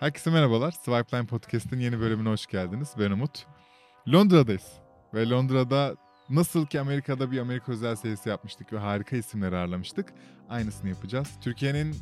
[0.00, 0.70] Herkese merhabalar.
[0.70, 2.88] Swipeline Podcast'ın yeni bölümüne hoş geldiniz.
[2.98, 3.46] Ben Umut.
[4.08, 4.72] Londra'dayız.
[5.14, 5.96] Ve Londra'da
[6.30, 10.12] nasıl ki Amerika'da bir Amerika özel serisi yapmıştık ve harika isimleri ağırlamıştık.
[10.48, 11.30] Aynısını yapacağız.
[11.40, 11.96] Türkiye'nin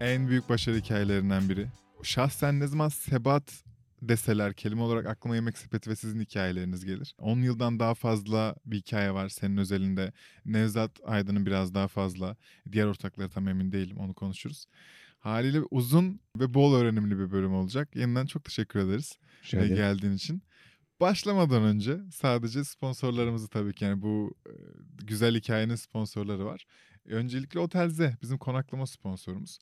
[0.00, 1.66] en büyük başarı hikayelerinden biri.
[2.02, 3.64] Şahsen ne zaman sebat
[4.02, 7.14] deseler kelime olarak aklıma yemek sepeti ve sizin hikayeleriniz gelir.
[7.18, 10.12] 10 yıldan daha fazla bir hikaye var senin özelinde.
[10.44, 12.36] Nevzat Aydın'ın biraz daha fazla.
[12.72, 14.66] Diğer ortakları tam emin değilim onu konuşuruz.
[15.24, 17.96] Haliyle uzun ve bol öğrenimli bir bölüm olacak.
[17.96, 19.18] Yeniden çok teşekkür ederiz
[19.52, 20.42] e, geldiğin için.
[21.00, 24.52] Başlamadan önce sadece sponsorlarımızı tabii ki yani bu e,
[25.04, 26.66] güzel hikayenin sponsorları var.
[27.04, 29.58] Öncelikle Otelze bizim konaklama sponsorumuz.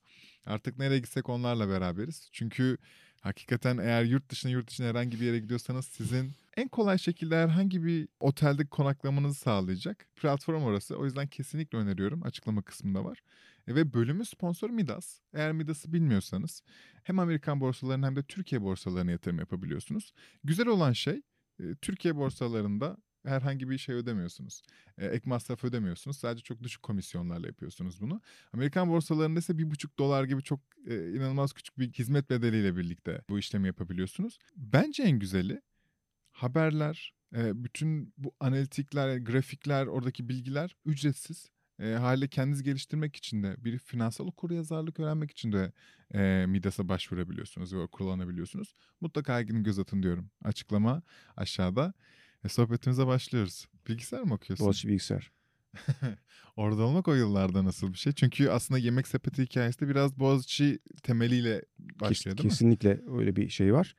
[0.46, 2.28] Artık nereye gitsek onlarla beraberiz.
[2.32, 2.78] Çünkü
[3.20, 7.84] hakikaten eğer yurt dışına yurt dışına herhangi bir yere gidiyorsanız sizin en kolay şekilde herhangi
[7.84, 10.96] bir otelde konaklamanızı sağlayacak platform orası.
[10.96, 12.22] O yüzden kesinlikle öneriyorum.
[12.22, 13.18] Açıklama kısmında var.
[13.66, 15.20] E, ve bölümün sponsoru Midas.
[15.34, 16.62] Eğer Midas'ı bilmiyorsanız
[17.02, 20.12] hem Amerikan borsalarına hem de Türkiye borsalarına yatırım yapabiliyorsunuz.
[20.44, 21.22] Güzel olan şey
[21.60, 24.62] e, Türkiye borsalarında herhangi bir şey ödemiyorsunuz.
[24.98, 26.16] E, ek masraf ödemiyorsunuz.
[26.16, 28.20] Sadece çok düşük komisyonlarla yapıyorsunuz bunu.
[28.52, 33.38] Amerikan borsalarında ise bir buçuk dolar gibi çok inanılmaz küçük bir hizmet bedeliyle birlikte bu
[33.38, 34.38] işlemi yapabiliyorsunuz.
[34.56, 35.62] Bence en güzeli
[36.30, 41.50] haberler, bütün bu analitikler, grafikler, oradaki bilgiler ücretsiz.
[41.82, 45.72] E, haliyle kendinizi geliştirmek için de bir finansal okuryazarlık öğrenmek için de
[46.14, 48.74] e, Midas'a başvurabiliyorsunuz ve kullanabiliyorsunuz.
[49.00, 50.30] Mutlaka gidin göz atın diyorum.
[50.44, 51.02] Açıklama
[51.36, 51.94] aşağıda.
[52.44, 53.66] E, sohbetimize başlıyoruz.
[53.88, 54.66] Bilgisayar mı okuyorsun?
[54.66, 55.32] Boğaziçi bilgisayar.
[56.56, 58.12] Orada olmak o yıllarda nasıl bir şey?
[58.12, 61.62] Çünkü aslında yemek sepeti hikayesi de biraz Boğaziçi temeliyle
[62.00, 62.96] başlıyor değil Kesinlikle mi?
[62.98, 63.96] Kesinlikle öyle bir şey var.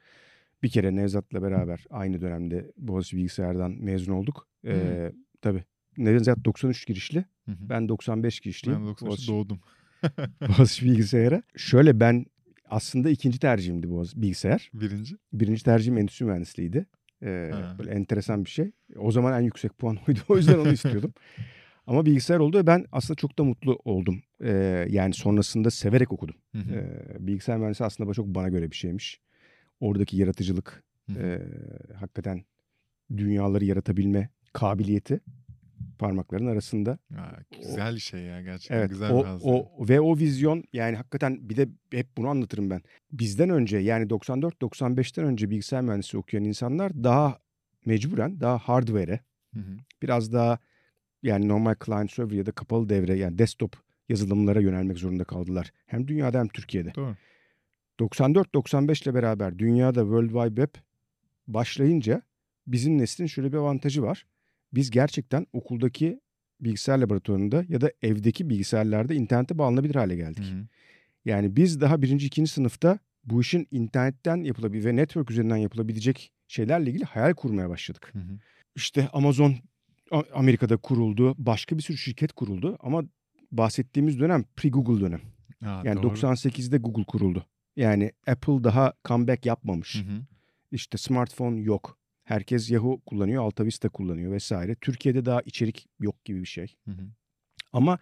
[0.64, 4.48] Bir kere Nevzat'la beraber aynı dönemde Boğaziçi Bilgisayar'dan mezun olduk.
[4.66, 5.12] Ee,
[5.42, 5.64] tabii
[5.98, 7.26] Nevzat 93 girişli.
[7.46, 7.70] Hı hı.
[7.70, 8.80] Ben 95 girişliyim.
[8.80, 9.60] Ben 93 Boğaziçi, doğdum.
[10.42, 11.44] Boğaziçi Bilgisayar'a.
[11.56, 12.26] Şöyle ben
[12.70, 14.72] aslında ikinci tercihimdi Boğaziçi Bilgisayar.
[14.74, 15.16] Birinci?
[15.34, 16.86] Birinci tercihim endüstri mühendisliğiydi.
[17.24, 18.72] Ee, böyle enteresan bir şey.
[18.96, 20.20] O zaman en yüksek puan oydu.
[20.30, 21.14] O yüzden onu istiyordum.
[21.88, 24.24] Ama bilgisayar oldu ve ben aslında çok da mutlu oldum.
[24.42, 26.36] Ee, yani sonrasında severek okudum.
[26.52, 26.74] Hı hı.
[26.74, 29.20] Ee, bilgisayar mühendisi aslında çok bana göre bir şeymiş.
[29.80, 31.20] Oradaki yaratıcılık, hı hı.
[31.20, 31.42] E,
[31.96, 32.44] hakikaten
[33.18, 35.20] dünyaları yaratabilme kabiliyeti
[36.00, 36.98] parmakların arasında.
[37.10, 40.96] Ya, güzel o, şey ya gerçekten evet, güzel o, bir o ve o vizyon yani
[40.96, 42.82] hakikaten bir de hep bunu anlatırım ben.
[43.12, 47.40] Bizden önce yani 94-95'ten önce bilgisayar mühendisi okuyan insanlar daha
[47.86, 49.20] mecburen daha hardware'e
[50.02, 50.60] biraz daha
[51.24, 53.78] yani normal client server ya da kapalı devre yani desktop
[54.10, 55.72] yazılımlara yönelmek zorunda kaldılar.
[55.86, 56.96] Hem dünyada hem Türkiye'de.
[56.96, 57.16] Doğru.
[58.00, 60.82] 94-95 ile beraber dünyada World Wide Web
[61.48, 62.22] başlayınca
[62.68, 64.26] bizim neslin şöyle bir avantajı var
[64.74, 66.20] biz gerçekten okuldaki
[66.60, 70.46] bilgisayar laboratuvarında ya da evdeki bilgisayarlarda internete bağlanabilir hale geldik.
[70.46, 70.68] Hı hı.
[71.26, 76.90] Yani biz daha birinci, ikinci sınıfta bu işin internetten yapılabilir ve network üzerinden yapılabilecek şeylerle
[76.90, 78.10] ilgili hayal kurmaya başladık.
[78.14, 78.40] Hı hı.
[78.76, 79.56] İşte Amazon
[80.34, 83.04] Amerika'da kuruldu, başka bir sürü şirket kuruldu ama
[83.52, 85.22] bahsettiğimiz dönem pre-Google dönem.
[85.64, 86.14] Ha, yani doğru.
[86.14, 87.46] 98'de Google kuruldu.
[87.76, 89.96] Yani Apple daha comeback yapmamış.
[89.96, 90.22] Hı hı.
[90.72, 91.98] İşte smartphone yok.
[92.24, 94.76] Herkes Yahoo kullanıyor, Alta Vista kullanıyor vesaire.
[94.76, 96.76] Türkiye'de daha içerik yok gibi bir şey.
[96.86, 97.08] Hı hı.
[97.74, 98.00] Ama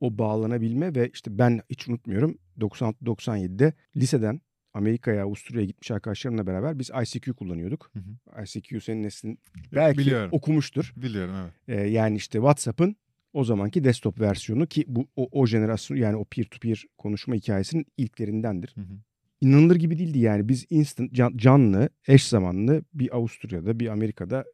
[0.00, 4.40] o bağlanabilme ve işte ben hiç unutmuyorum 96-97'de liseden
[4.74, 7.90] Amerika'ya, Avusturya'ya gitmiş arkadaşlarımla beraber biz ICQ kullanıyorduk.
[7.92, 8.44] Hı hı.
[8.44, 9.38] ICQ senin neslin
[9.72, 10.28] belki Biliyorum.
[10.32, 10.92] okumuştur.
[10.96, 11.52] Biliyorum evet.
[11.68, 12.96] Ee, yani işte WhatsApp'ın
[13.32, 17.34] o zamanki desktop versiyonu ki bu o, o jenerasyon yani o peer to peer konuşma
[17.34, 18.72] hikayesinin ilklerindendir.
[18.74, 18.98] Hı hı
[19.44, 20.48] inanılır gibi değildi yani.
[20.48, 24.44] Biz instant can, canlı, eş zamanlı bir Avusturya'da, bir Amerika'da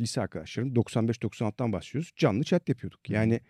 [0.00, 2.12] lise arkadaşlarım 95-96'dan başlıyoruz.
[2.16, 3.10] Canlı chat yapıyorduk.
[3.10, 3.40] Yani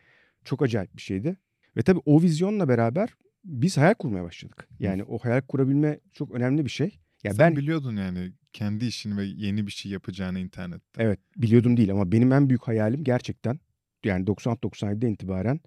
[0.44, 1.36] çok acayip bir şeydi.
[1.76, 3.08] Ve tabii o vizyonla beraber
[3.44, 4.68] biz hayal kurmaya başladık.
[4.78, 6.98] Yani o hayal kurabilme çok önemli bir şey.
[7.24, 11.02] Ya Sen ben biliyordun yani kendi işini ve yeni bir şey yapacağını internette.
[11.02, 13.60] Evet, biliyordum değil ama benim en büyük hayalim gerçekten
[14.04, 15.60] yani 96-97'den itibaren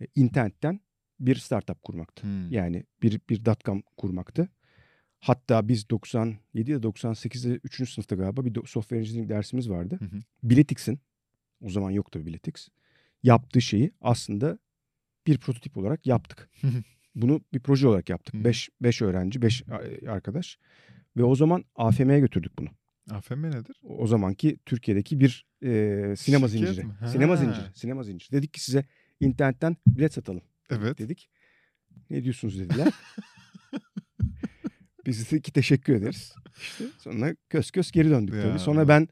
[0.00, 0.80] e, internetten
[1.20, 2.22] bir startup kurmaktı.
[2.22, 2.50] Hmm.
[2.50, 4.48] Yani bir bir dotcom kurmaktı.
[5.20, 7.90] Hatta biz 97 ya 98'de 3.
[7.90, 9.98] sınıfta galiba bir software engineering dersimiz vardı.
[10.00, 11.00] Hı Biletix'in
[11.60, 12.68] o zaman yoktu Biletix.
[13.22, 14.58] Yaptığı şeyi aslında
[15.26, 16.50] bir prototip olarak yaptık.
[17.14, 18.34] Bunu bir proje olarak yaptık.
[18.34, 19.64] 5 5 öğrenci, 5
[20.08, 20.58] arkadaş
[21.16, 22.68] ve o zaman AFM'ye götürdük bunu.
[23.10, 23.80] AFM nedir?
[23.82, 26.86] O zamanki Türkiye'deki bir e, sinema Şirket zinciri.
[26.86, 26.94] Mi?
[27.08, 27.64] Sinema zinciri.
[27.74, 28.32] Sinema zinciri.
[28.32, 28.84] Dedik ki size
[29.20, 30.42] internetten bilet satalım.
[30.80, 30.98] Evet.
[30.98, 31.28] Dedik.
[32.10, 32.88] Ne diyorsunuz dediler.
[35.06, 36.34] Biz de ki teşekkür ederiz.
[36.62, 38.42] İşte sonra kös kös geri döndük ya.
[38.42, 38.58] tabii.
[38.58, 39.08] Sonra ben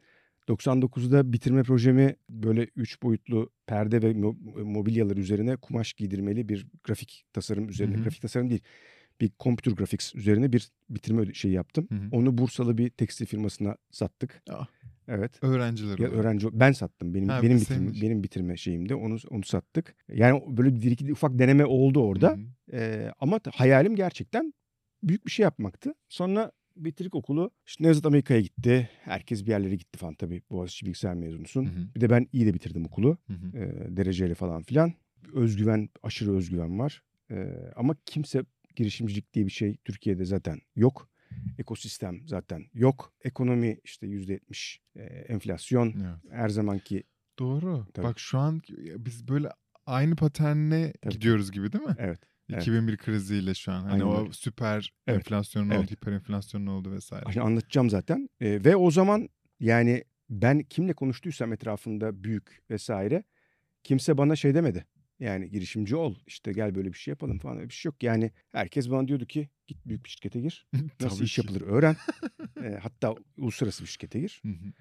[0.49, 4.13] 99'da bitirme projemi böyle üç boyutlu perde ve
[4.63, 7.95] mobilyalar üzerine kumaş giydirmeli bir grafik tasarım üzerine.
[7.95, 8.03] Hı-hı.
[8.03, 8.63] Grafik tasarım değil.
[9.21, 11.87] bir computer graphics üzerine bir bitirme şeyi yaptım.
[11.91, 12.09] Hı hı.
[12.13, 14.43] Onu Bursalı bir tekstil firmasına sattık.
[14.51, 14.65] Aa.
[15.11, 15.39] Evet.
[15.45, 16.13] Öğrenciler Ya olarak.
[16.25, 17.15] öğrenci ben sattım.
[17.15, 19.97] Benim Ha, benim bitirme senin- benim bitirme şeyimde onu onu sattık.
[20.09, 22.29] Yani böyle bir iki ufak deneme oldu orada.
[22.31, 22.41] Hı hı.
[22.73, 24.55] Ee, ama hayalim gerçekten
[25.03, 25.95] büyük bir şey yapmaktı.
[26.09, 27.51] Sonra bitirdik okulu.
[27.67, 28.89] İşte Nevzat Amerika'ya gitti.
[29.03, 30.43] Herkes bir yerlere gitti falan tabii.
[30.51, 31.65] Boğaziçi bilgisayar mezunusun.
[31.67, 31.95] Hı hı.
[31.95, 33.19] Bir de ben iyi de bitirdim okulu.
[33.27, 33.57] Hı hı.
[33.59, 34.93] Ee, dereceyle falan filan.
[35.35, 37.03] Özgüven, aşırı özgüven var.
[37.31, 37.47] Ee,
[37.77, 38.45] ama kimse
[38.77, 41.09] girişimcilik diye bir şey Türkiye'de zaten yok.
[41.61, 43.13] Ekosistem zaten yok.
[43.25, 45.95] Ekonomi işte yüzde yetmiş e, enflasyon.
[46.07, 46.33] Evet.
[46.33, 47.03] Her zamanki
[47.39, 47.87] Doğru.
[47.95, 48.07] Tabii.
[48.07, 48.61] Bak şu an
[48.99, 49.49] biz böyle
[49.87, 51.13] aynı paternle Tabii.
[51.15, 51.95] gidiyoruz gibi değil mi?
[51.99, 52.21] evet.
[52.53, 52.63] Evet.
[52.63, 53.81] 2001 kriziyle şu an.
[53.83, 54.33] Hani Aynen o öyle.
[54.33, 55.17] süper Evet.
[55.19, 55.81] enflasyonun Evet.
[55.81, 57.25] oldu, hiperenflasyonun oldu vesaire.
[57.33, 58.29] Şimdi anlatacağım zaten.
[58.41, 59.29] Ee, ve o zaman
[59.61, 63.25] yani ben kimle konuştuysam etrafında büyük vesaire
[63.85, 64.87] kimse bana şey demedi.
[65.21, 68.03] Yani girişimci ol işte gel böyle bir şey yapalım falan öyle bir şey yok.
[68.03, 70.67] Yani herkes bana diyordu ki git büyük bir şirkete gir.
[71.01, 71.97] Nasıl iş yapılır öğren.
[72.65, 74.41] Ee, hatta uluslararası bir şirkete gir.
[74.45, 74.73] Hı hı.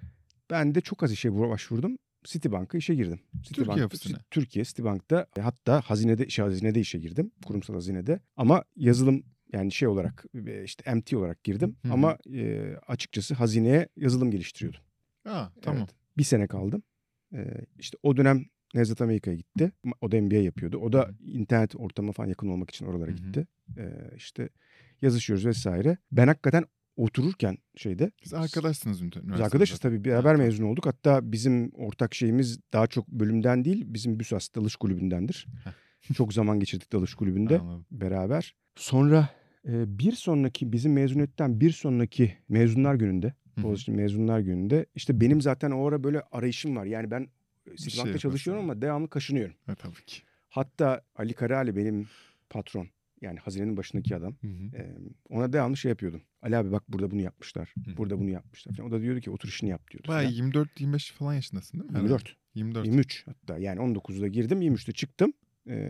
[0.49, 1.97] Ben de çok az işe başvurdum.
[2.23, 3.19] Citibank'a işe girdim.
[3.43, 4.17] Türkiye ofisine.
[4.31, 7.31] Türkiye Citibank'ta e, hatta hazinede işe hazinede işe girdim.
[7.45, 8.19] Kurumsal hazinede.
[8.37, 11.75] Ama yazılım yani şey olarak e, işte MT olarak girdim.
[11.81, 11.93] Hı hı.
[11.93, 14.81] Ama e, açıkçası hazineye yazılım geliştiriyordum.
[15.25, 15.81] Aa, tamam.
[15.81, 15.95] Evet.
[16.17, 16.83] Bir sene kaldım.
[17.33, 18.45] E, işte o dönem
[18.75, 19.71] Nevzat Amerika'ya gitti.
[20.01, 20.77] O da MBA yapıyordu.
[20.77, 23.47] O da internet ortamına falan yakın olmak için oralara gitti.
[23.77, 23.83] E,
[24.17, 24.49] işte
[25.01, 25.97] yazışıyoruz vesaire.
[26.11, 26.63] Ben hakikaten
[26.97, 29.43] otururken şeyde Biz arkadaşsınız ünite- biz üniversitede.
[29.45, 30.85] arkadaşız tabii beraber Evet, mezun olduk.
[30.85, 35.47] Hatta bizim ortak şeyimiz daha çok bölümden değil bizim BÜSAS dalış kulübündendir.
[36.13, 37.85] çok zaman geçirdik dalış kulübünde Anladım.
[37.91, 38.55] beraber.
[38.75, 39.29] Sonra
[39.65, 43.33] bir sonraki bizim mezuniyetten bir sonraki mezunlar gününde.
[43.63, 46.85] Boğaziçi mezunlar gününde işte benim zaten o ara böyle arayışım var.
[46.85, 47.27] Yani ben
[47.77, 49.55] şey Citibank'ta yapasın çalışıyorum ama devamlı kaşınıyorum.
[49.65, 50.21] Ha, tabii ki.
[50.49, 52.07] Hatta Ali Karaali benim
[52.49, 52.87] patron
[53.21, 54.35] yani hazinenin başındaki adam.
[54.41, 54.77] Hı hı.
[54.77, 54.95] Ee,
[55.29, 56.21] ona devamlı şey yapıyordum.
[56.41, 57.73] Ali abi bak burada bunu yapmışlar.
[57.85, 57.97] Hı.
[57.97, 58.75] Burada bunu yapmışlar.
[58.75, 58.89] Falan.
[58.89, 60.07] O da diyordu ki otur işini yap diyordu.
[60.07, 60.51] Bayağı falan.
[60.51, 61.97] 24-25 falan yaşındasın değil mi?
[61.97, 62.13] Herhalde.
[62.13, 62.35] 24.
[62.55, 62.85] 24.
[62.87, 65.33] 23 hatta yani 19'da girdim 23'te çıktım.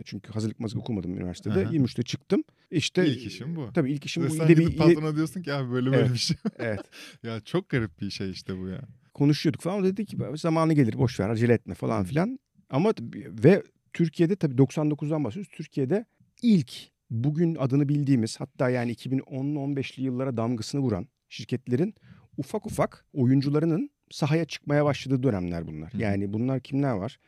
[0.05, 1.65] Çünkü hazırlık mazlık okumadım üniversitede.
[1.65, 1.73] Aha.
[1.73, 2.43] 23'te çıktım.
[2.71, 3.73] İşte İlk işin bu.
[3.73, 4.33] Tabii ilk işim Ve bu.
[4.33, 6.13] sen İle bir, gidip ile- patrona diyorsun ki abi böyle böyle Evet.
[6.13, 6.37] bir şey.
[6.59, 6.79] evet.
[7.23, 8.81] ya çok garip bir şey işte bu ya.
[9.19, 9.79] Konuşuyorduk falan.
[9.79, 12.39] O dedi ki zamanı gelir boş ver acele etme falan filan.
[12.69, 12.93] Ama
[13.43, 13.63] ve
[13.93, 15.51] Türkiye'de tabii 99'dan bahsediyoruz.
[15.51, 16.05] Türkiye'de
[16.41, 16.73] ilk
[17.09, 21.95] bugün adını bildiğimiz hatta yani 2010-15'li yıllara damgasını vuran şirketlerin
[22.37, 25.93] ufak ufak oyuncularının sahaya çıkmaya başladığı dönemler bunlar.
[25.93, 26.01] Hı hı.
[26.01, 27.19] Yani bunlar kimler var?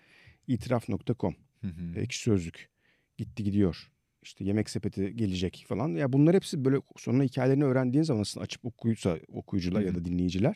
[0.48, 2.00] İtiraf.com, hı.
[2.00, 2.70] Ekşi Sözlük,
[3.18, 3.92] Gitti Gidiyor,
[4.24, 5.90] işte Yemek Sepeti gelecek falan.
[5.90, 10.06] Ya bunlar hepsi böyle sonra hikayelerini öğrendiğin zaman aslında açıp okuysa okuyucular Hı ya da
[10.06, 10.56] dinleyiciler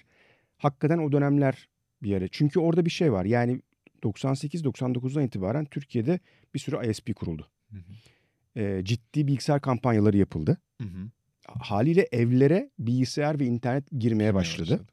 [0.57, 1.69] hakikaten o dönemler
[2.03, 2.27] bir yere.
[2.31, 3.25] Çünkü orada bir şey var.
[3.25, 3.61] Yani
[4.03, 6.19] 98-99'dan itibaren Türkiye'de
[6.53, 7.47] bir sürü ISP kuruldu.
[7.71, 8.61] Hı hı.
[8.61, 10.57] Ee, ciddi bilgisayar kampanyaları yapıldı.
[10.81, 11.09] Hı hı.
[11.47, 14.85] Haliyle evlere bilgisayar ve internet girmeye başladı.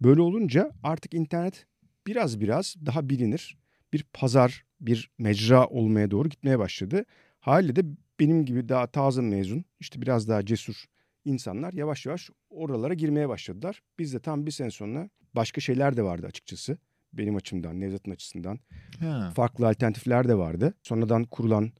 [0.00, 1.66] Böyle olunca artık internet
[2.06, 3.56] biraz biraz daha bilinir.
[3.92, 7.04] Bir pazar, bir mecra olmaya doğru gitmeye başladı.
[7.40, 7.82] Haliyle de
[8.20, 10.84] benim gibi daha taze mezun, işte biraz daha cesur
[11.24, 13.82] insanlar yavaş yavaş oralara girmeye başladılar.
[13.98, 16.78] Biz de tam bir sene sonra başka şeyler de vardı açıkçası.
[17.12, 18.58] Benim açımdan, Nevzat'ın açısından.
[19.00, 19.32] Ha.
[19.36, 20.74] Farklı alternatifler de vardı.
[20.82, 21.72] Sonradan kurulan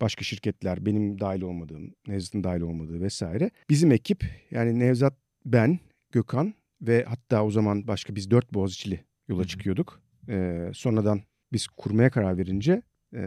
[0.00, 3.50] başka şirketler, benim dahil olmadığım, Nevzat'ın dahil olmadığı vesaire.
[3.70, 5.14] Bizim ekip yani Nevzat,
[5.44, 5.78] ben,
[6.12, 9.48] Gökhan ve hatta o zaman başka biz dört Boğaziçi'li yola Hı hı.
[9.48, 10.00] çıkıyorduk.
[10.28, 12.82] Ee, sonradan biz kurmaya karar verince
[13.14, 13.20] e,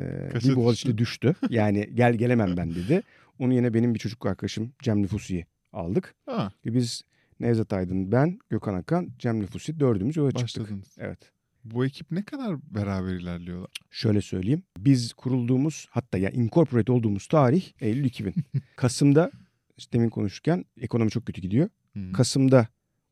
[0.43, 1.35] bir Boğaziçi'li düştü.
[1.49, 3.01] Yani gel gelemem ben dedi.
[3.39, 6.15] Onun yerine benim bir çocuk arkadaşım Cem Nüfusi'yi aldık.
[6.25, 7.01] Ha, Ve biz
[7.39, 10.61] Nevzat Aydın, ben, Gökhan Akan, Cem Nüfusi dördümüz yola çıktık.
[10.63, 10.95] başladınız.
[10.99, 11.31] Evet.
[11.63, 13.69] Bu ekip ne kadar beraber ilerliyorlar?
[13.91, 14.63] Şöyle söyleyeyim.
[14.77, 18.33] Biz kurulduğumuz hatta ya incorporate olduğumuz tarih Eylül 2000.
[18.75, 19.31] Kasım'da
[19.77, 21.69] işte demin konuşurken ekonomi çok kötü gidiyor.
[22.13, 22.67] Kasım'da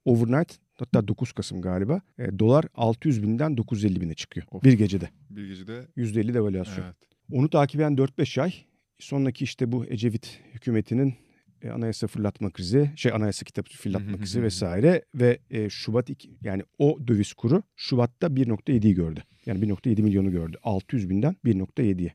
[0.06, 4.48] overnight hatta 9 Kasım galiba e, dolar 600 binden 950 bine çıkıyor.
[4.51, 4.63] Of.
[4.63, 5.10] Bir gecede.
[5.30, 6.86] Bir gecede %50 devalüasyon.
[6.86, 6.96] evet.
[7.32, 8.54] Onu takip eden 4-5 ay
[9.00, 11.16] sonraki işte bu Ecevit hükümetinin
[11.62, 16.63] e, anayasa fırlatma krizi, şey anayasa kitabı fırlatma krizi vesaire ve e, Şubat iki, yani
[16.78, 19.24] o döviz kuru Şubat'ta 1.7'yi gördü.
[19.46, 20.58] Yani 1.7 milyonu gördü.
[20.63, 22.13] 600 binden 1.7'ye.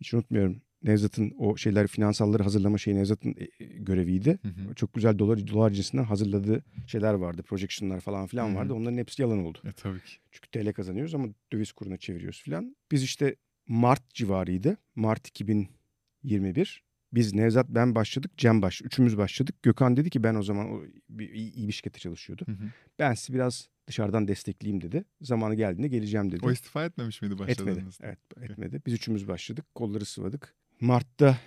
[0.00, 0.62] Hiç unutmuyorum.
[0.82, 4.38] Nevzat'ın o şeyler finansalları hazırlama şeyi Nevzat'ın e, e, göreviydi.
[4.42, 4.74] Hı hı.
[4.74, 7.42] Çok güzel dolar dolar cinsinden hazırladığı şeyler vardı.
[7.42, 8.56] Projection'lar falan filan Hı hı.
[8.56, 8.74] vardı.
[8.74, 9.58] Onların hepsi yalan oldu.
[9.64, 10.12] E tabii ki.
[10.30, 12.76] Çünkü TL kazanıyoruz ama döviz kuruna çeviriyoruz filan.
[12.92, 13.36] Biz işte
[13.68, 14.76] Mart civarıydı.
[14.94, 16.87] Mart 2021.
[17.12, 18.30] Biz Nevzat ben başladık.
[18.36, 18.82] Cem baş.
[18.82, 19.62] Üçümüz başladık.
[19.62, 22.44] Gökhan dedi ki ben o zaman o bir, iyi, iyi bir şirkette çalışıyordu.
[22.46, 22.70] Hı hı.
[22.98, 25.04] Ben sizi biraz dışarıdan destekleyeyim dedi.
[25.20, 26.46] Zamanı geldiğinde geleceğim dedi.
[26.46, 27.50] O istifa etmemiş miydi etmedi.
[27.50, 28.06] başladığınızda?
[28.06, 28.18] Evet
[28.50, 28.82] etmedi.
[28.86, 29.64] Biz üçümüz başladık.
[29.74, 30.54] Kolları sıvadık.
[30.80, 31.38] Mart'ta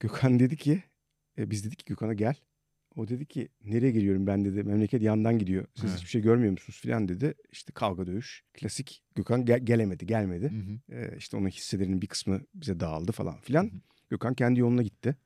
[0.00, 0.82] Gökhan dedi ki
[1.38, 2.34] E, biz dedik ki Gökhan'a gel.
[2.96, 4.62] O dedi ki nereye geliyorum ben dedi.
[4.62, 5.66] Memleket yandan gidiyor.
[5.74, 5.96] Siz Evet.
[5.96, 7.34] hiçbir şey görmüyor musunuz filan dedi.
[7.52, 8.42] İşte kavga dövüş.
[8.54, 9.02] Klasik.
[9.14, 10.50] Gökhan gel- gelemedi gelmedi.
[10.50, 11.00] Hı hı.
[11.00, 13.64] E, işte onun hisselerinin bir kısmı bize dağıldı falan filan.
[13.64, 13.80] Hı hı.
[14.10, 15.16] Gökhan kendi yoluna gitti.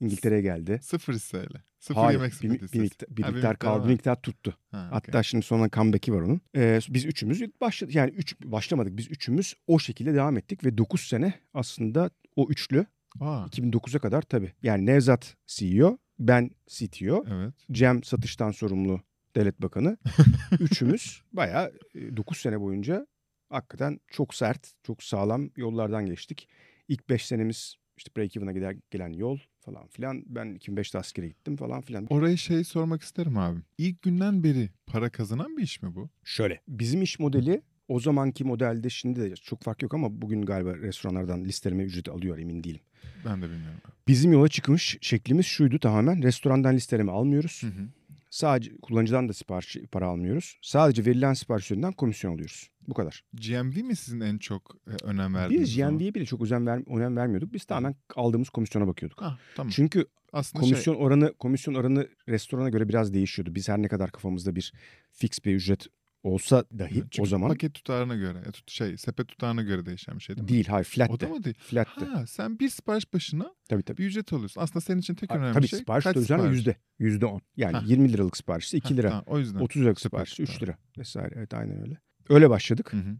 [0.00, 0.80] İngiltere'ye geldi.
[0.82, 1.62] Sıfır hisseyle.
[1.78, 4.56] Sıfır Hayır, yemek bir, bir, miktar, bir Ha, miktar kaldı, bir miktar tuttu.
[4.70, 5.22] Ha, Hatta okey.
[5.22, 6.40] şimdi sonra comeback'i var onun.
[6.56, 7.94] Ee, biz üçümüz başladık.
[7.94, 8.96] Yani üç başlamadık.
[8.96, 12.86] Biz üçümüz o şekilde devam ettik ve 9 sene aslında o üçlü
[13.20, 14.52] Aa, 2009'a kadar tabii.
[14.62, 17.54] Yani Nevzat CEO, ben CTO, evet.
[17.72, 19.00] Cem satıştan sorumlu
[19.36, 19.98] devlet bakanı.
[20.60, 23.06] Üçümüz bayağı 9 sene boyunca
[23.48, 26.48] hakikaten çok sert, çok sağlam yollardan geçtik.
[26.88, 30.22] İlk 5 senemiz işte break-even'a gider, gelen yol falan filan.
[30.26, 32.06] Ben 2005'te askere gittim falan filan.
[32.10, 33.60] Orayı şey sormak isterim abi.
[33.78, 36.08] İlk günden beri para kazanan bir iş mi bu?
[36.24, 36.60] Şöyle.
[36.68, 41.44] Bizim iş modeli o zamanki modelde şimdi de çok fark yok ama bugün galiba restoranlardan
[41.44, 42.80] listeleme ücreti alıyor emin değilim.
[43.24, 43.80] Ben de bilmiyorum.
[44.08, 46.22] Bizim yola çıkmış şeklimiz şuydu tamamen.
[46.22, 47.62] Restorandan listeleme almıyoruz.
[47.62, 47.88] Hı hı.
[48.30, 50.58] Sadece kullanıcıdan da sipariş para almıyoruz.
[50.62, 52.70] Sadece verilen sipariş üzerinden komisyon alıyoruz.
[52.88, 53.24] Bu kadar.
[53.32, 55.68] GMV mi sizin en çok e, önem verdiğiniz?
[55.68, 55.76] Biz?
[55.76, 57.52] GMV'ye bile çok özen, ver, önem vermiyorduk.
[57.52, 59.22] Biz tamamen aldığımız komisyona bakıyorduk.
[59.22, 59.70] Ah, tamam.
[59.70, 63.54] Çünkü Aslında komisyon şey, oranı komisyon oranı restorana göre biraz değişiyordu.
[63.54, 64.72] Biz her ne kadar kafamızda bir
[65.10, 65.86] fix bir ücret
[66.22, 70.14] olsa dahi çünkü o zaman paket tutarına göre, e, tut, şey sepet tutarına göre değişen
[70.18, 70.48] bir şey değil mi?
[70.48, 70.66] değil.
[70.66, 71.26] Hayır O flatte.
[71.26, 71.56] da mı değil?
[71.58, 72.04] Flatte.
[72.04, 73.98] Ha, sen bir sipariş başına Tabii tabii.
[73.98, 74.60] bir ücret alıyorsun.
[74.60, 76.52] Aslında senin için tek Ha, önemli Tabii şey sipariş kaç sipariş?
[76.56, 76.76] yüzde.
[76.98, 77.40] Yüzde on.
[77.56, 77.82] Yani Ha.
[77.86, 79.08] 20 liralık siparişte 2 Ha, lira.
[79.08, 79.58] tamam, o yüzden.
[79.60, 80.70] 30 liralık siparişte 3 tutarı.
[80.70, 81.34] lira vesaire.
[81.38, 81.98] Evet aynen öyle.
[82.28, 82.92] Öyle başladık.
[82.92, 83.16] Hı hı.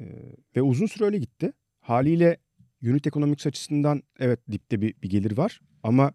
[0.00, 1.52] Ee, ve uzun süre öyle gitti.
[1.80, 2.36] Haliyle
[2.82, 5.60] unit economics açısından evet dipte bir, bir gelir var.
[5.82, 6.12] Ama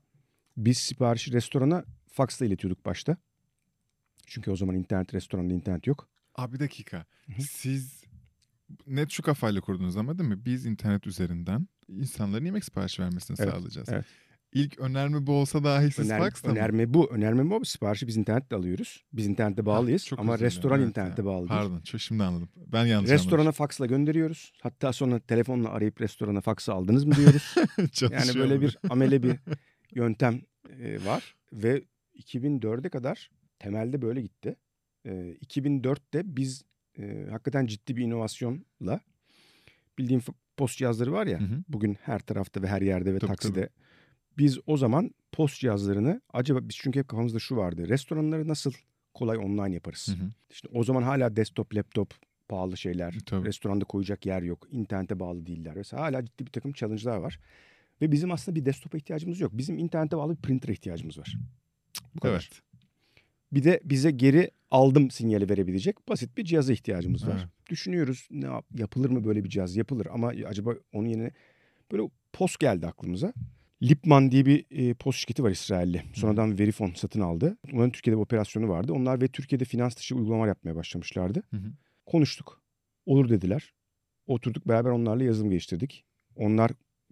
[0.58, 3.18] biz siparişi restorana faksla iletiyorduk başta.
[4.28, 6.10] Çünkü o zaman internet restoranda internet yok.
[6.42, 7.06] Abi bir dakika.
[7.40, 8.04] Siz
[8.88, 10.46] net şu kafayla kurdunuz ama değil mi?
[10.46, 13.90] Biz internet üzerinden insanların yemek siparişi vermesini Evet, sağlayacağız.
[13.92, 14.06] evet.
[14.54, 16.56] İlk önerme bu olsa dahi siz Öner, faksla mı?
[16.56, 17.12] önerme bu.
[17.12, 17.66] Önerme bu.
[17.66, 19.04] Siparişi biz internette alıyoruz.
[19.14, 21.60] Biz internette bağlıyız Çok ama restoran evet internette bağlı değil.
[21.60, 22.50] Pardon, çok şimdi anladım.
[22.56, 24.54] Ben yanlış Restorana faksla gönderiyoruz.
[24.62, 27.56] Hatta sonra telefonla arayıp restorana faksı aldınız mı diyoruz.
[27.78, 28.10] anladım.
[28.12, 29.36] Yani böyle bir amele bir
[29.96, 30.42] yöntem
[30.80, 31.84] e, var ve
[32.16, 33.30] 2004'e kadar
[33.60, 34.56] temelde böyle gitti.
[35.06, 36.64] E, 2004'te biz
[37.00, 39.00] e, hakikaten ciddi bir inovasyonla
[39.98, 41.64] bildiğin f- post cihazları var ya Hı hı.
[41.68, 43.70] bugün her tarafta ve her yerde ve Tabii, takside.
[44.38, 47.90] Biz o zaman post cihazlarını acaba biz çünkü hep kafamızda şu vardı.
[47.90, 48.74] Restoranları nasıl
[49.14, 50.08] kolay online yaparız?
[50.08, 50.30] Hı hı.
[50.50, 52.14] İşte o zaman hala desktop, laptop
[52.50, 53.18] pahalı şeyler.
[53.26, 53.48] Tabii.
[53.48, 54.68] Restoranda koyacak yer yok.
[54.72, 55.74] İnternete bağlı değiller.
[55.76, 57.40] Mesela hala ciddi bir takım challenge'lar var.
[58.02, 59.52] Ve bizim aslında bir desktop'a ihtiyacımız yok.
[59.58, 61.38] Bizim internete bağlı bir printer'a ihtiyacımız var.
[62.16, 62.34] Bu kadar.
[62.34, 62.62] Evet.
[63.54, 67.38] Bir de bize geri aldım sinyali verebilecek basit bir cihaza ihtiyacımız var.
[67.38, 67.70] Evet.
[67.70, 69.76] Düşünüyoruz ne yap- yapılır mı böyle bir cihaz?
[69.76, 71.32] Yapılır ama acaba onun yerine
[71.92, 72.04] böyle
[72.34, 73.34] post geldi aklımıza.
[73.84, 76.04] Lipman diye bir e, post şirketi var İsrailli.
[76.14, 77.58] Sonradan Verifone satın aldı.
[77.74, 78.94] Onların Türkiye'de bir operasyonu vardı.
[78.94, 81.44] Onlar ve Türkiye'de finans dışı uygulamalar yapmaya başlamışlardı.
[81.52, 81.72] Hı hı.
[82.06, 82.62] Konuştuk.
[83.06, 83.74] Olur dediler.
[84.28, 86.06] Oturduk beraber onlarla yazılım geliştirdik.
[86.36, 86.72] Onlar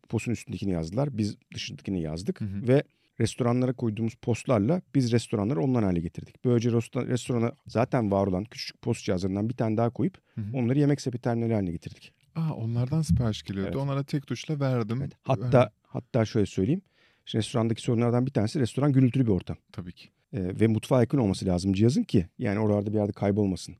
[0.09, 1.17] postun üstündekini yazdılar.
[1.17, 2.41] Biz dışındakini yazdık.
[2.41, 2.67] Hı hı.
[2.67, 2.83] Ve
[3.19, 6.45] restoranlara koyduğumuz postlarla biz restoranları online hale getirdik.
[6.45, 10.57] Böylece restoran, restorana zaten var olan küçük post cihazlarından bir tane daha koyup Hı hı.
[10.57, 12.13] onları yemek sepeti terminali haline getirdik.
[12.35, 13.69] Aa, onlardan sipariş geliyordu.
[13.73, 13.83] Evet.
[13.83, 15.01] Onlara tek tuşla verdim.
[15.01, 15.11] Evet.
[15.23, 16.81] Hatta Evet, hatta şöyle söyleyeyim.
[17.25, 19.57] Şimdi restorandaki sorunlardan bir tanesi restoran gürültülü bir ortam.
[19.71, 20.09] tabii ki.
[20.33, 23.75] Ee, ve mutfağa yakın olması lazım cihazın ki yani oralarda bir yerde kaybolmasın.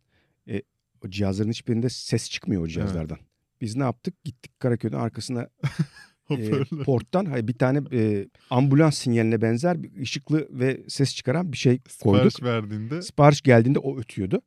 [0.48, 0.62] E,
[1.06, 3.18] o cihazların hiçbirinde ses çıkmıyor o cihazlardan.
[3.62, 4.24] Biz ne yaptık?
[4.24, 5.48] Gittik Karaköy'ün arkasına
[6.82, 11.58] e, porttan hayır, bir tane e, ambulans sinyaline benzer bir ışıklı ve ses çıkaran bir
[11.58, 12.34] şey koyduk.
[12.34, 14.42] Sipariş verdiğinde Sipariş geldiğinde o ötüyordu.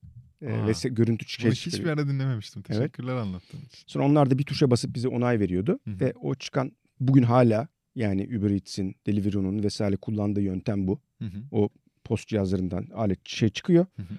[0.46, 0.66] Aa.
[0.66, 2.62] ve görüntü bunu şey hiçbir yerde dinlememiştim.
[2.68, 2.78] Evet.
[2.78, 3.84] Teşekkürler anlattığın için.
[3.86, 5.78] Sonra onlar da bir tuşa basıp bize onay veriyordu.
[5.84, 6.00] Hı hı.
[6.00, 11.00] Ve o çıkan bugün hala yani Uber Eats'in, Deliveroo'nun vesaire kullandığı yöntem bu.
[11.18, 11.68] Hı hı.
[12.04, 13.86] Post cihazlarından alet şey çıkıyor.
[13.96, 14.14] Hı hı.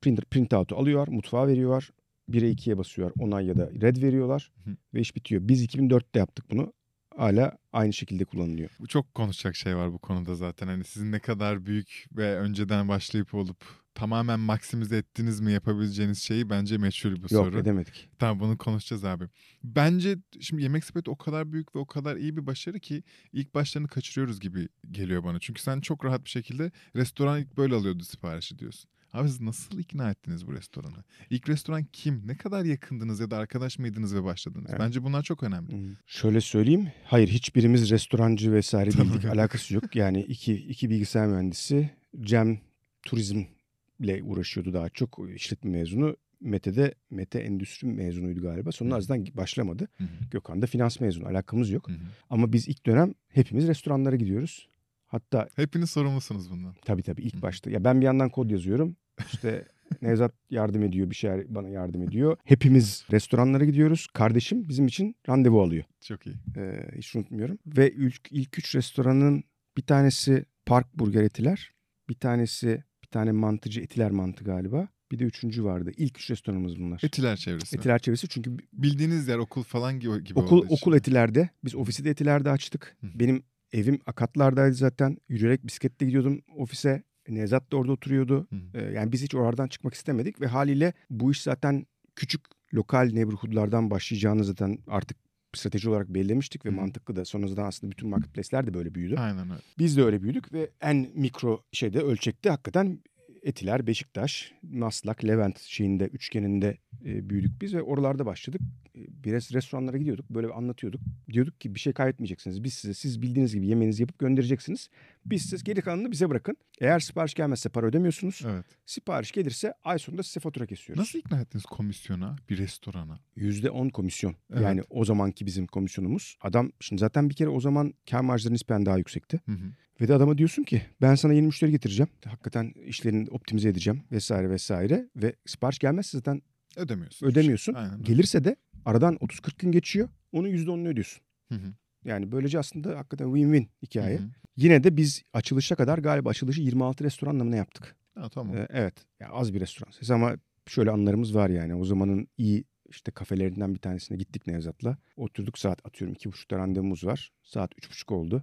[0.00, 1.90] Printer printout'u alıyorlar, mutfağa veriyorlar.
[2.30, 3.14] 1'e 2'ye basıyorlar.
[3.18, 4.52] Onay ya da red veriyorlar.
[4.64, 4.76] Hı hı.
[4.94, 5.48] Ve iş bitiyor.
[5.48, 6.72] Biz 2004'te yaptık bunu.
[7.18, 8.70] Hala aynı şekilde kullanılıyor.
[8.80, 10.66] Bu Çok konuşacak şey var bu konuda zaten.
[10.66, 16.50] Hani sizin ne kadar büyük ve önceden başlayıp olup tamamen maksimize ettiniz mi yapabileceğiniz şeyi
[16.50, 17.58] bence meçhul bu Yok soru.
[17.58, 18.08] edemedik.
[18.18, 19.24] Tamam bunu konuşacağız abi.
[19.64, 23.54] Bence şimdi Yemek Sepeti o kadar büyük ve o kadar iyi bir başarı ki ilk
[23.54, 25.38] başlarını kaçırıyoruz gibi geliyor bana.
[25.38, 28.90] Çünkü sen çok rahat bir şekilde restoran ilk böyle alıyordu siparişi diyorsun.
[29.12, 31.04] Abi siz nasıl ikna ettiniz bu restoranı?
[31.30, 32.22] İlk restoran kim?
[32.26, 34.70] Ne kadar yakındınız ya da arkadaş mıydınız ve başladınız?
[34.70, 34.80] Evet.
[34.80, 35.72] Bence bunlar çok önemli.
[35.72, 35.94] Hmm.
[36.06, 36.88] Şöyle söyleyeyim.
[37.04, 39.24] Hayır hiçbirimiz restorancı vesaire değildik.
[39.24, 39.96] Alakası yok.
[39.96, 41.90] Yani iki, iki bilgisayar mühendisi.
[42.20, 42.60] Cem
[43.02, 45.18] turizmle uğraşıyordu daha çok.
[45.34, 46.16] işletme mezunu.
[46.40, 48.72] Mete de Mete endüstri mezunuydu galiba.
[48.72, 49.88] Sonra azdan başlamadı.
[49.98, 50.08] Hı hı.
[50.30, 51.26] Gökhan da finans mezunu.
[51.26, 51.88] Alakamız yok.
[51.88, 51.96] Hı hı.
[52.30, 54.68] Ama biz ilk dönem hepimiz restoranlara gidiyoruz.
[55.08, 56.74] Hatta Hepiniz sorumlusunuz bundan.
[56.84, 57.70] tabii tabii ilk başta.
[57.70, 58.96] Ya ben bir yandan kod yazıyorum.
[59.32, 59.64] İşte
[60.02, 62.36] Nevzat yardım ediyor, bir şeyler bana yardım ediyor.
[62.44, 64.06] Hepimiz restoranlara gidiyoruz.
[64.14, 65.84] Kardeşim bizim için randevu alıyor.
[66.00, 66.36] Çok iyi.
[66.56, 67.58] Ee, hiç unutmuyorum.
[67.66, 69.44] Ve ilk, ilk üç restoranın
[69.76, 71.72] bir tanesi Park Burger Etiler.
[72.08, 74.88] Bir tanesi bir tane mantıcı Etiler Mantı galiba.
[75.12, 75.90] Bir de üçüncü vardı.
[75.96, 77.00] İlk üç restoranımız bunlar.
[77.04, 77.76] Etiler çevresi.
[77.76, 81.50] Etiler çevresi çünkü Bildiğiniz yer okul falan gibi, gibi okul okul Etiler'de.
[81.64, 82.96] Biz ofisi de Etiler'de açtık.
[83.00, 83.06] Hı.
[83.14, 85.16] Benim evim Akatlar'daydı zaten.
[85.28, 87.02] Yürüyerek bisikletle gidiyordum ofise.
[87.28, 88.48] Nevzat da orada oturuyordu.
[88.50, 88.78] Hı.
[88.78, 92.40] Ee, yani biz hiç oralardan çıkmak istemedik ve haliyle bu iş zaten küçük
[92.74, 95.16] lokal neighborhood'lardan başlayacağını zaten artık
[95.54, 96.74] strateji olarak belirlemiştik ve Hı.
[96.74, 99.16] mantıklı da sonradan aslında bütün marketplace'ler de böyle büyüdü.
[99.18, 99.60] Aynen öyle.
[99.78, 103.00] Biz de öyle büyüdük ve en mikro şeyde ölçekte hakikaten
[103.42, 108.60] Etiler, Beşiktaş, Maslak, Levent şeyinde üçgeninde e, büyüdük biz ve oralarda başladık.
[108.96, 111.00] E, biraz restoranlara gidiyorduk böyle anlatıyorduk.
[111.32, 112.64] Diyorduk ki bir şey kaybetmeyeceksiniz.
[112.64, 114.88] Biz size siz bildiğiniz gibi yemeğinizi yapıp göndereceksiniz.
[115.26, 116.56] Biz siz geri kalanını bize bırakın.
[116.80, 118.42] Eğer sipariş gelmezse para ödemiyorsunuz.
[118.46, 118.66] Evet.
[118.86, 121.00] Sipariş gelirse ay sonunda size fatura kesiyoruz.
[121.00, 123.20] Nasıl ikna ettiniz komisyona bir restorana?
[123.36, 124.34] %10 komisyon.
[124.52, 124.62] Evet.
[124.62, 126.36] Yani o zamanki bizim komisyonumuz.
[126.40, 129.40] Adam şimdi zaten bir kere o zaman kar marjları nispen daha yüksekti.
[129.46, 129.72] Hı hı.
[130.00, 132.08] Ve de adama diyorsun ki ben sana yeni müşteri getireceğim.
[132.24, 135.08] Hakikaten işlerini optimize edeceğim vesaire vesaire.
[135.16, 136.42] Ve sipariş gelmezse zaten
[136.76, 137.26] Ödemiyorsun.
[137.26, 137.74] ödemiyorsun.
[137.74, 138.02] Aynen öyle.
[138.02, 140.08] Gelirse de aradan 30-40 gün geçiyor.
[140.32, 141.22] Onun %10'unu ödüyorsun.
[141.48, 141.74] Hı hı.
[142.04, 144.18] Yani böylece aslında hakikaten win-win hikaye.
[144.18, 144.28] Hı hı.
[144.56, 147.96] Yine de biz açılışa kadar galiba açılışı 26 restoranla mı ne yaptık?
[148.14, 148.56] Ha, tamam.
[148.56, 148.94] Ee, evet.
[149.20, 150.36] Ya az bir restoran sayısı ama
[150.66, 151.74] şöyle anlarımız var yani.
[151.74, 154.96] O zamanın iyi işte kafelerinden bir tanesine gittik Nevzat'la.
[155.16, 157.30] Oturduk saat atıyorum iki buçukta randevumuz var.
[157.42, 158.42] Saat üç buçuk oldu.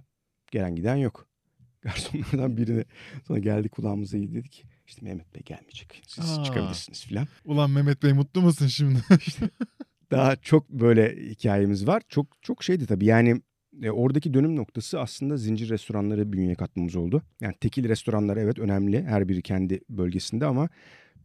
[0.50, 1.28] Gelen giden yok.
[1.86, 2.84] Garsonlardan birine
[3.26, 4.64] sonra geldi kulağımıza iyi dedik.
[4.86, 6.02] İşte Mehmet Bey gelmeyecek.
[6.06, 6.44] Siz Aa.
[6.44, 7.26] çıkabilirsiniz filan.
[7.44, 8.98] Ulan Mehmet Bey mutlu musun şimdi?
[10.10, 12.02] Daha çok böyle hikayemiz var.
[12.08, 13.42] Çok çok şeydi tabii yani
[13.82, 17.22] e, oradaki dönüm noktası aslında zincir restoranları bünyeye katmamız oldu.
[17.40, 20.68] Yani tekil restoranlar evet önemli her biri kendi bölgesinde ama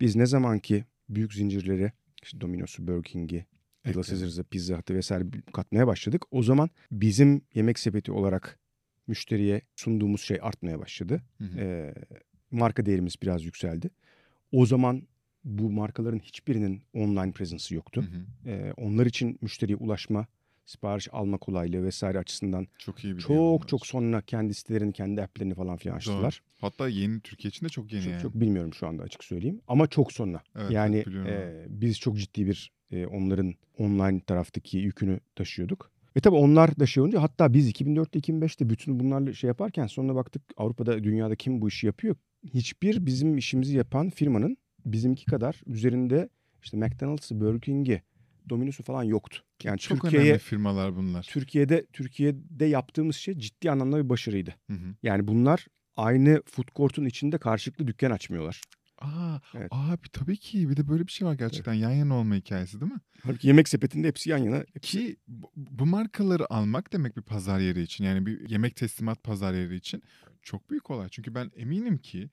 [0.01, 1.91] biz ne zaman ki büyük zincirleri
[2.23, 3.45] işte Domino's'u, Burger King'i,
[3.87, 4.03] Little.
[4.03, 6.21] Caesars'ı, Pizza Hut'ı vesaire katmaya başladık.
[6.31, 8.59] O zaman bizim yemek sepeti olarak
[9.11, 11.21] müşteriye sunduğumuz şey artmaya başladı.
[11.37, 11.59] Hı hı.
[11.59, 11.93] Ee,
[12.51, 13.89] marka değerimiz biraz yükseldi.
[14.51, 15.07] O zaman
[15.43, 18.01] bu markaların hiçbirinin online presence'ı yoktu.
[18.01, 18.51] Hı hı.
[18.51, 20.27] Ee, onlar için müşteriye ulaşma,
[20.65, 25.55] sipariş alma kolaylığı vesaire açısından Çok iyi bir çok çok sonra kendi sitelerini, kendi app'lerini
[25.55, 26.41] falan filan açtılar.
[26.61, 28.21] Hatta yeni Türkiye için de çok yeni Çok, yani.
[28.21, 30.41] çok bilmiyorum şu anda açık söyleyeyim ama çok sonra.
[30.55, 35.91] Evet, yani e, biz çok ciddi bir e, onların online taraftaki yükünü taşıyorduk.
[36.15, 40.15] Ve tabii onlar da şey olunca hatta biz 2004'te 2005'te bütün bunlarla şey yaparken sonra
[40.15, 42.15] baktık Avrupa'da dünyada kim bu işi yapıyor?
[42.53, 46.29] Hiçbir bizim işimizi yapan firmanın bizimki kadar üzerinde
[46.63, 48.01] işte McDonald's'ı, Burger King'i,
[48.49, 49.43] Domino's'u falan yoktu.
[49.63, 51.27] Yani Çok Türkiye'ye önemli firmalar bunlar.
[51.31, 54.55] Türkiye'de Türkiye'de yaptığımız şey ciddi anlamda bir başarıydı.
[54.67, 54.95] Hı hı.
[55.03, 58.61] Yani bunlar aynı food court'un içinde karşılıklı dükkan açmıyorlar.
[59.01, 59.67] Aa, Evet.
[59.71, 62.91] abi tabii ki bir de böyle bir şey var gerçekten yan yana olma hikayesi değil
[62.91, 62.99] mi?
[63.23, 64.63] Halbuki yemek sepetinde hepsi yan yana.
[64.81, 69.53] Ki bu, bu markaları almak demek bir pazar yeri için yani bir yemek teslimat pazar
[69.53, 70.03] yeri için
[70.41, 71.09] çok büyük olay.
[71.09, 72.29] Çünkü ben eminim ki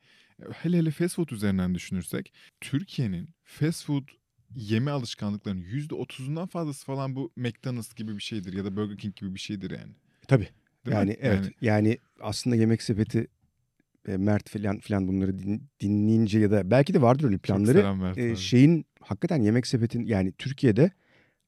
[0.52, 4.09] hele hele fast food üzerinden düşünürsek Türkiye'nin fast food
[4.54, 9.35] yeme alışkanlıklarının %30'undan fazlası falan bu McDonald's gibi bir şeydir ya da Burger King gibi
[9.35, 9.92] bir şeydir yani.
[10.28, 10.48] Tabii.
[10.87, 11.16] Değil yani mi?
[11.20, 11.50] evet.
[11.61, 11.98] Yani...
[12.20, 13.26] aslında yemek sepeti
[14.09, 17.94] e, Mert falan filan bunları din- dinleyince ya da belki de vardır öyle planları.
[17.97, 20.90] Mert E, şeyin hakikaten yemek sepetin yani Türkiye'de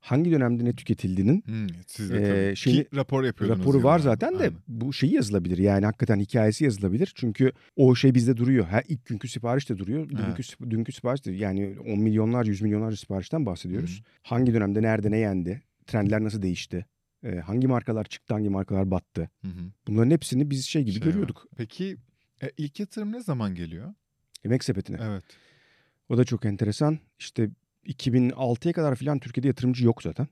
[0.01, 2.57] hangi dönemde ne tüketildiğinin Hmm, siz de tabii.
[2.57, 3.61] şimdi Ki rapor yapıyordunuz.
[3.61, 4.05] raporu var yıllardır.
[4.05, 4.57] zaten de Aynen.
[4.69, 5.59] bu şeyi yazılabilir.
[5.59, 7.13] Yani hakikaten hikayesi yazılabilir.
[7.15, 8.65] Çünkü o şey bizde duruyor.
[8.67, 10.09] Ha ilk günkü sipariş de duruyor.
[10.09, 10.39] Dünkü, Evet.
[10.47, 14.03] sip- dünkü sipariş de yani 10 milyonlarca, 100 milyonlarca siparişten bahsediyoruz.
[14.23, 15.63] Hangi dönemde, nerede, ne yendi?
[15.87, 16.87] Trendler nasıl değişti?
[17.25, 19.31] Ee, hangi markalar çıktı, hangi markalar battı?
[19.43, 19.61] Hı hı.
[19.87, 21.07] Bunların hepsini biz şey gibi Şey var.
[21.07, 21.47] görüyorduk.
[21.57, 21.97] Peki
[22.43, 23.95] e, ilk yatırım ne zaman geliyor?
[24.45, 24.99] Yemek sepetine.
[25.03, 25.25] Evet.
[26.09, 26.99] O da çok enteresan.
[27.19, 27.51] İşte
[27.87, 30.29] 2006'ya kadar filan Türkiye'de yatırımcı yok zaten.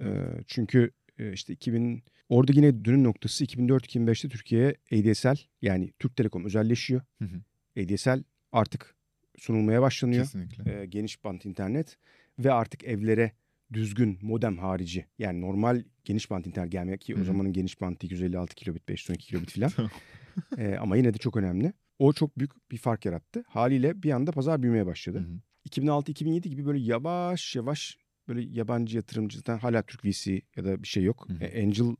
[0.00, 6.44] Ee, çünkü e, işte 2000 orada yine dönüm noktası 2004-2005'te Türkiye'ye ADSL yani Türk Telekom
[6.44, 7.02] özelleşiyor.
[7.18, 7.40] Hı hı.
[7.82, 8.22] ADSL
[8.52, 8.94] artık
[9.38, 10.24] sunulmaya başlanıyor.
[10.24, 10.80] Kesinlikle.
[10.80, 11.96] Ee, geniş bant internet
[12.38, 13.32] ve artık evlere
[13.72, 17.22] düzgün modem harici yani normal geniş bant internet gelmek ki Hı hı.
[17.22, 19.70] o zamanın geniş bantı 256 kilobit 512 kilobit filan.
[20.58, 21.72] Ee, ama yine de çok önemli.
[21.98, 23.42] O çok büyük bir fark yarattı.
[23.48, 25.18] Haliyle bir anda pazar büyümeye başladı.
[25.18, 25.40] hı.
[25.68, 27.96] 2006-2007 gibi böyle yavaş yavaş
[28.28, 31.26] böyle yabancı yatırımcıdan hala Türk VC ya da bir şey yok.
[31.28, 31.44] Hı hı.
[31.44, 31.96] E, Angel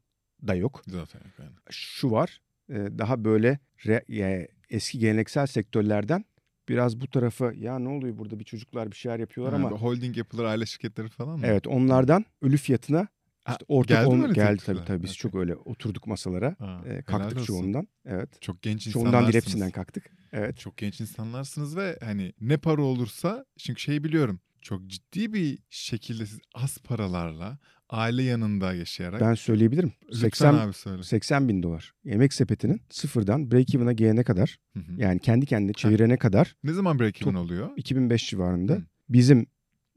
[0.46, 0.82] da yok.
[0.86, 1.50] Zaten yok yani.
[1.70, 6.24] Şu var e, daha böyle re- e, eski geleneksel sektörlerden
[6.68, 10.16] biraz bu tarafa ya ne oluyor burada bir çocuklar bir şeyler yapıyorlar Ha, ama holding
[10.16, 11.46] yapılar, aile şirketleri falan mı?
[11.46, 13.08] evet onlardan ölü fiyatına
[13.48, 15.18] İşte ortak geldi öyle geldi tabii tabii biz Okey.
[15.20, 16.56] çok öyle oturduk masalara.
[16.58, 17.46] Ha, E, helal kalktık olsun.
[17.46, 17.88] çoğundan.
[18.06, 18.42] Evet.
[18.42, 19.32] Çok genç Çoğundan insanlarsınız.
[19.34, 20.10] değil hepsinden kalktık.
[20.32, 20.58] Evet.
[20.58, 24.40] Çok genç insanlarsınız ve hani ne para olursa çünkü şeyi biliyorum.
[24.62, 29.92] Çok ciddi bir şekilde siz az paralarla aile yanında yaşayarak Ben söyleyebilirim.
[30.08, 31.02] Lütfen 80 abi söyle.
[31.02, 31.92] 80 bin dolar.
[32.04, 34.92] Yemek sepetinin sıfırdan break even'a gelene kadar Hı hı.
[34.96, 37.70] yani kendi kendine çevirene kadar Ne zaman break even oluyor?
[37.76, 38.82] 2005 civarında Hı.
[39.08, 39.46] bizim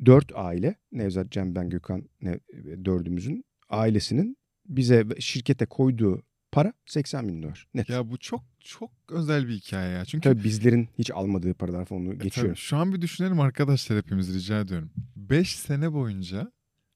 [0.06, 2.40] dört aile Nevzat, Cem, ben, Gökhan ne,
[2.86, 7.68] dördümüzün ailesinin bize şirkete koyduğu para 80 bin dolar.
[7.74, 7.90] Net.
[7.90, 10.06] Ya bu çok çok özel bir hikaye ya.
[10.06, 12.56] Çünkü Tabii bizlerin hiç almadığı paralar falan onu E, tabii geçiyorum.
[12.56, 14.92] şu an bir düşünelim arkadaşlar hepimiz rica ediyorum.
[15.16, 16.52] 5 sene boyunca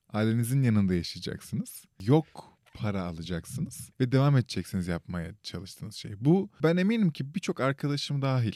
[0.10, 1.86] ailenizin yanında yaşayacaksınız.
[2.01, 6.12] Yok para alacaksınız ve devam edeceksiniz yapmaya çalıştığınız şey.
[6.19, 8.55] Bu ben eminim ki birçok arkadaşım dahil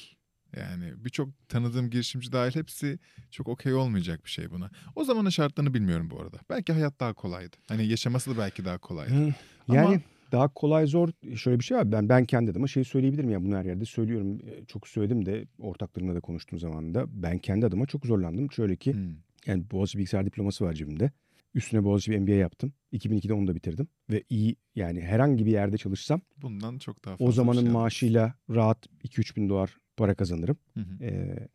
[0.58, 3.00] yani birçok tanıdığım girişimci dahil hepsi
[3.32, 4.70] çok okey olmayacak bir şey buna.
[4.96, 6.38] O zamanın şartlarını bilmiyorum bu arada.
[6.50, 7.56] Belki hayat daha kolaydı.
[7.68, 9.14] Hani yaşaması da belki daha kolaydı.
[9.14, 9.34] Hı.
[9.68, 10.00] Yani Ama-
[10.32, 11.92] daha kolay zor şöyle bir şey var.
[11.92, 14.40] Ben ben kendi adıma şey söyleyebilirim ya bunu her yerde söylüyorum.
[14.46, 18.52] E, Çok söyledim de ortaklarımla da konuştuğum zaman da ben kendi adıma çok zorlandım.
[18.52, 19.16] Şöyle ki Hmm.
[19.46, 21.12] Yani Boğaziçi Bilgisayar Diploması var cebimde.
[21.54, 22.74] Üstüne Boğaziçi bir MBA yaptım.
[22.94, 23.88] 2002'de onu da bitirdim.
[24.10, 28.34] Ve iyi yani herhangi bir yerde çalışsam Bundan çok daha fazla o zamanın şey maaşıyla
[28.50, 30.58] rahat 2-3 bin dolar para kazanırım.
[30.74, 31.04] Hı hı.
[31.04, 31.48] Ee,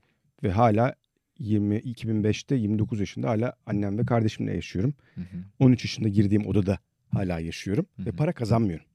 [0.43, 0.95] ve hala
[1.39, 4.95] 20 2005'te 29 yaşında hala annem ve kardeşimle yaşıyorum.
[5.15, 5.25] Hı hı.
[5.59, 6.79] 13 yaşında girdiğim odada
[7.09, 8.17] hala yaşıyorum Hı ve hı.
[8.17, 8.87] para kazanmıyorum.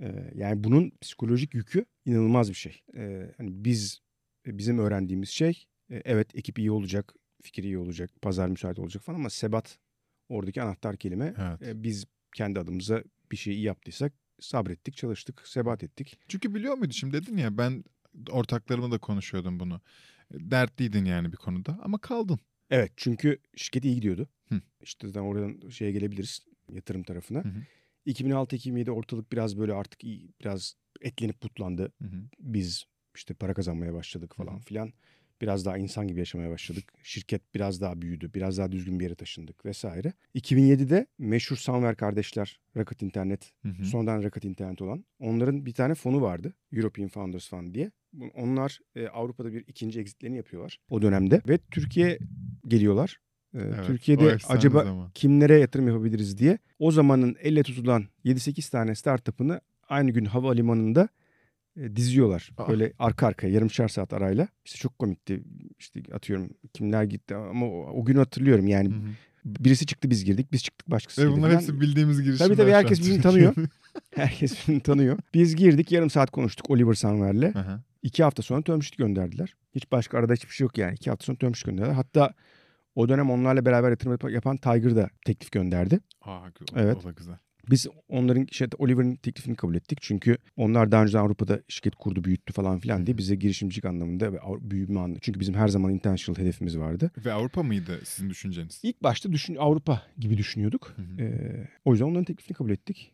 [0.00, 2.82] Ee, yani bunun psikolojik yükü inanılmaz bir şey.
[2.96, 4.00] Ee, hani biz
[4.46, 9.18] bizim öğrendiğimiz şey e, evet ekip iyi olacak, fikir iyi olacak, pazar müsait olacak falan
[9.18, 9.78] ama sebat
[10.28, 11.34] oradaki anahtar kelime.
[11.38, 11.62] Evet.
[11.62, 16.18] E, biz kendi adımıza bir şey iyi yaptıysak sabrettik, çalıştık, sebat ettik.
[16.28, 17.84] Çünkü biliyor muydu şimdi dedin ya ben
[18.30, 19.80] ortaklarımla da konuşuyordum bunu.
[20.32, 22.38] Dertliydin yani bir konuda ama kaldın.
[22.70, 24.28] Evet çünkü şirket iyi gidiyordu.
[24.48, 24.60] Hı.
[24.82, 27.44] İşte zaten oradan şeye gelebiliriz yatırım tarafına.
[27.44, 27.62] Hı hı.
[28.06, 31.92] 2006-2007 ortalık biraz böyle artık iyi, biraz etlenip putlandı.
[32.02, 32.22] Hı hı.
[32.40, 34.60] Biz işte para kazanmaya başladık Hı falan hı.
[34.60, 34.92] filan.
[35.40, 36.92] Biraz daha insan gibi yaşamaya başladık.
[37.02, 38.30] Şirket biraz daha büyüdü.
[38.34, 40.12] Biraz daha düzgün bir yere taşındık vesaire.
[40.34, 43.84] 2007'de meşhur Sanver kardeşler Rocket Internet, Hı hı.
[43.84, 45.04] sonradan Rocket Internet olan.
[45.18, 46.54] Onların bir tane fonu vardı.
[46.72, 47.90] European Founders Fund diye.
[48.34, 51.42] Onlar e, Avrupa'da bir ikinci exitlerini yapıyorlar o dönemde.
[51.48, 52.18] Ve Türkiye
[52.68, 53.16] geliyorlar.
[53.54, 55.10] E, Evet, Türkiye'de acaba zaman.
[55.14, 61.08] kimlere yatırım yapabiliriz diye o zamanın elle tutulan 7-8 tane startup'ını aynı gün havalimanında
[61.76, 62.50] e, diziyorlar.
[62.58, 62.68] Aa.
[62.68, 64.48] Böyle arka arkaya yarımşar saat arayla.
[64.64, 65.42] İşte çok komikti.
[65.78, 68.88] İşte atıyorum kimler gitti ama o, o günü hatırlıyorum yani.
[68.88, 69.00] Hı hı.
[69.44, 70.52] Birisi çıktı biz girdik.
[70.52, 72.46] Biz çıktık başkası Ve girdi bunlar hepsi bildiğimiz girişimler.
[72.48, 73.54] Tabii tabii herkes birbirini tanıyor.
[74.14, 75.18] Herkes birbirini tanıyor.
[75.34, 77.52] Biz girdik yarım saat konuştuk Oliver Sanver'le.
[78.02, 79.54] İki hafta sonra term sheet gönderdiler.
[79.74, 80.94] Hiç başka arada hiçbir şey yok yani.
[80.94, 81.94] İki hafta sonra term sheet gönderdiler.
[81.94, 82.34] Hatta
[82.94, 86.00] o dönem onlarla beraber yatırım yap- yapan Tiger da teklif gönderdi.
[86.22, 86.96] Aa, o, Evet.
[86.96, 87.36] o da güzel.
[87.70, 89.98] Biz onların şey, Oliver'ın teklifini kabul ettik.
[90.02, 94.38] Çünkü onlar daha önce Avrupa'da şirket kurdu, büyüttü falan filan diye bize girişimcilik anlamında ve
[94.60, 95.18] büyüme anlamında.
[95.22, 97.10] Çünkü bizim her zaman international hedefimiz vardı.
[97.24, 98.80] Ve Avrupa mıydı sizin düşünceniz?
[98.82, 100.92] İlk başta düşün Avrupa gibi düşünüyorduk.
[100.96, 101.22] Hı hı.
[101.22, 103.12] Ee, o yüzden onların teklifini kabul ettik.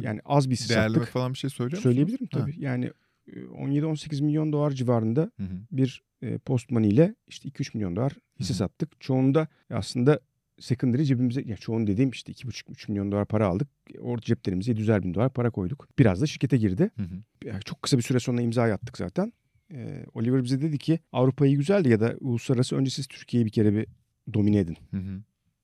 [0.00, 1.12] Yani az bir hisse Değerleme sattık.
[1.12, 1.82] falan bir şey söylüyor musunuz?
[1.94, 2.38] Söyleyebilirim Ha.
[2.40, 2.54] tabii.
[2.60, 2.92] Yani e,
[3.32, 5.56] 17-18 milyon dolar civarında Hı hı.
[5.72, 8.58] bir e, post money ile işte 2-3 milyon dolar hisse Hı hı.
[8.58, 9.00] sattık.
[9.00, 10.20] Çoğunda aslında
[10.60, 13.68] secondary cebimize, ya çoğunu dediğim işte 2,5-3 milyon dolar para aldık.
[14.00, 15.88] Orada ceplerimize 700 bin dolar para koyduk.
[15.98, 16.90] Biraz da şirkete girdi.
[16.96, 17.60] Hı hı.
[17.64, 19.32] Çok kısa bir süre sonra imza attık zaten.
[19.72, 23.74] E, Oliver bize dedi ki Avrupa'yı güzeldi ya da uluslararası önce siz Türkiye'yi bir kere
[23.74, 23.86] bir
[24.34, 24.76] domine edin.
[24.90, 25.22] Hı hı.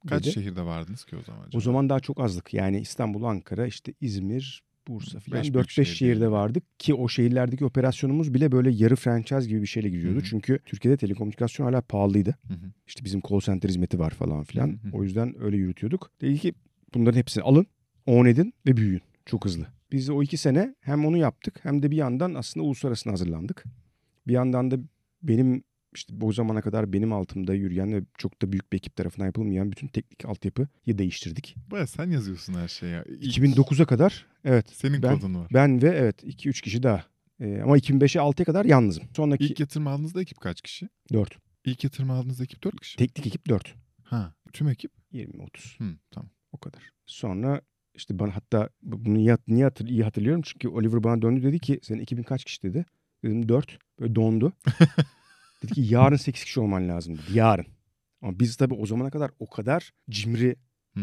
[0.08, 0.32] Kaç dedi.
[0.32, 1.42] şehirde vardınız ki o zaman?
[1.42, 1.60] O acaba?
[1.60, 2.54] zaman daha çok azdık.
[2.54, 7.08] Yani İstanbul, Ankara, işte İzmir, Bursa filan Beş büyük 4-5 şehir şehirde vardık ki o
[7.08, 10.16] şehirlerdeki operasyonumuz bile böyle yarı franchise gibi bir şeyle gidiyordu.
[10.16, 10.24] Hı hı.
[10.24, 12.34] Çünkü Türkiye'de telekomünikasyon hala pahalıydı.
[12.48, 12.72] Hı hı.
[12.86, 14.68] İşte bizim call center hizmeti var falan filan.
[14.68, 14.76] Hı hı.
[14.92, 16.10] O yüzden öyle yürütüyorduk.
[16.20, 16.54] Dedi ki
[16.94, 17.66] bunların hepsini alın,
[18.06, 19.02] own edin ve büyüyün.
[19.26, 19.66] Çok hızlı.
[19.92, 23.64] Biz de o iki sene hem onu yaptık hem de bir yandan aslında uluslararasına hazırlandık.
[24.26, 24.76] Bir yandan da
[25.22, 29.26] benim işte bu zamana kadar benim altımda yürüyen ve çok da büyük bir ekip tarafından
[29.26, 31.56] yapılmayan bütün teknik altyapıyı değiştirdik.
[31.70, 33.04] Baya sen yazıyorsun her şeyi ya.
[33.04, 35.48] İlk 2009'a kadar evet Senin ben- kodun var.
[35.54, 37.04] ben ve evet 2-3 kişi daha.
[37.40, 39.04] Ee, ama 2005'e 6'ya kadar yalnızım.
[39.16, 40.88] Sonraki İlk yatırım aldığınızda ekip kaç kişi?
[41.12, 41.38] 4.
[41.64, 42.96] İlk yatırım aldığınızda ekip 4 kişi.
[42.96, 43.74] Teknik ekip 4.
[44.02, 44.92] Ha, tüm ekip?
[45.12, 46.30] 20-30 Hı, tamam.
[46.52, 46.82] o kadar.
[47.06, 47.60] Sonra
[47.94, 51.58] işte bana hatta bu- bunu niye, niye hatır, iyi hatırlıyorum çünkü Oliver bana döndü dedi
[51.58, 52.84] ki senin ekibin kaç kişi dedi.
[53.24, 53.78] Dedim 4.
[54.00, 54.52] Böyle dondu.
[55.62, 57.38] dedi ki yarın 8 kişi olman lazım dedi.
[57.38, 57.66] Yarın.
[58.22, 60.56] Ama biz tabii o zamana kadar o kadar cimri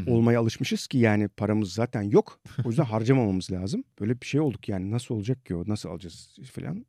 [0.07, 2.39] olmaya alışmışız ki yani paramız zaten yok.
[2.65, 3.83] O yüzden harcamamamız lazım.
[3.99, 6.85] Böyle bir şey olduk yani nasıl olacak ki o nasıl alacağız falan.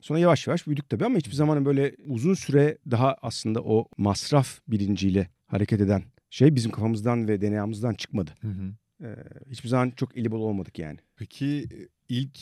[0.00, 4.58] Sonra yavaş yavaş büyüdük tabii ama hiçbir zaman böyle uzun süre daha aslında o masraf
[4.68, 8.30] bilinciyle hareket eden şey bizim kafamızdan ve DNA'mızdan çıkmadı.
[8.40, 8.74] Hı hı.
[9.06, 9.16] e,
[9.50, 10.98] hiçbir zaman çok eli bol olmadık yani.
[11.16, 12.38] Peki e, ilk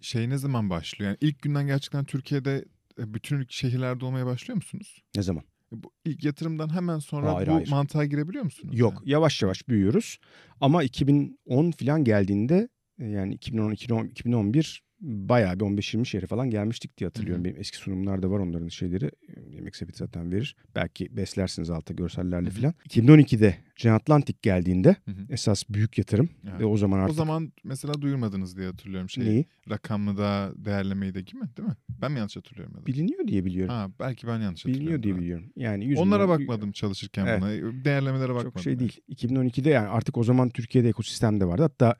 [0.00, 1.08] şey ne zaman başlıyor?
[1.08, 2.64] Yani ilk günden gerçekten Türkiye'de
[2.98, 5.02] bütün şehirlerde olmaya başlıyor musunuz?
[5.16, 5.42] Ne zaman?
[5.72, 7.68] E, Bu ilk yatırımdan hemen sonra Hayır, bu hayır.
[7.70, 8.78] mantığa girebiliyor musunuz?
[8.78, 9.10] Yok Yani?
[9.10, 10.18] yavaş yavaş büyüyoruz.
[10.60, 16.98] Ama 2010 falan geldiğinde e, yani 2010 2010 2011 bayağı bir 15-20 şehre falan gelmiştik
[16.98, 17.44] diye hatırlıyorum.
[17.44, 17.50] Hı hı.
[17.50, 19.04] Benim eski sunumlarda var onların şeyleri.
[19.06, 20.56] E, Yemek sepeti zaten verir.
[20.74, 22.74] Belki beslersiniz altta görsellerle falan.
[22.88, 25.26] 2012'de Gen Atlantic geldiğinde Hı hı.
[25.30, 26.60] esas büyük yatırım Evet.
[26.60, 29.24] ve o zaman O artık zaman mesela duyurmadınız diye hatırlıyorum şey.
[29.24, 31.48] neyi Rakamlı da değerlemeyi de değil mi?
[31.56, 31.74] Değil mi?
[32.02, 32.74] Ben mi yanlış hatırlıyorum?
[32.80, 33.74] Ya biliniyor diye biliyorum.
[33.74, 34.80] Ha, belki ben yanlış hatırlıyorum.
[34.80, 35.22] biliniyor diye evet.
[35.22, 35.46] biliyorum.
[35.56, 37.40] Yani 100 Onlara milyon- bakmadım çalışırken Evet.
[37.42, 37.84] buna.
[37.84, 38.50] Değerlemelere bakmadım.
[38.50, 38.80] Çok şey yani.
[38.80, 39.00] değil.
[39.08, 41.62] 2012'de yani artık o zaman Türkiye'de ekosistemde vardı.
[41.62, 41.96] Hatta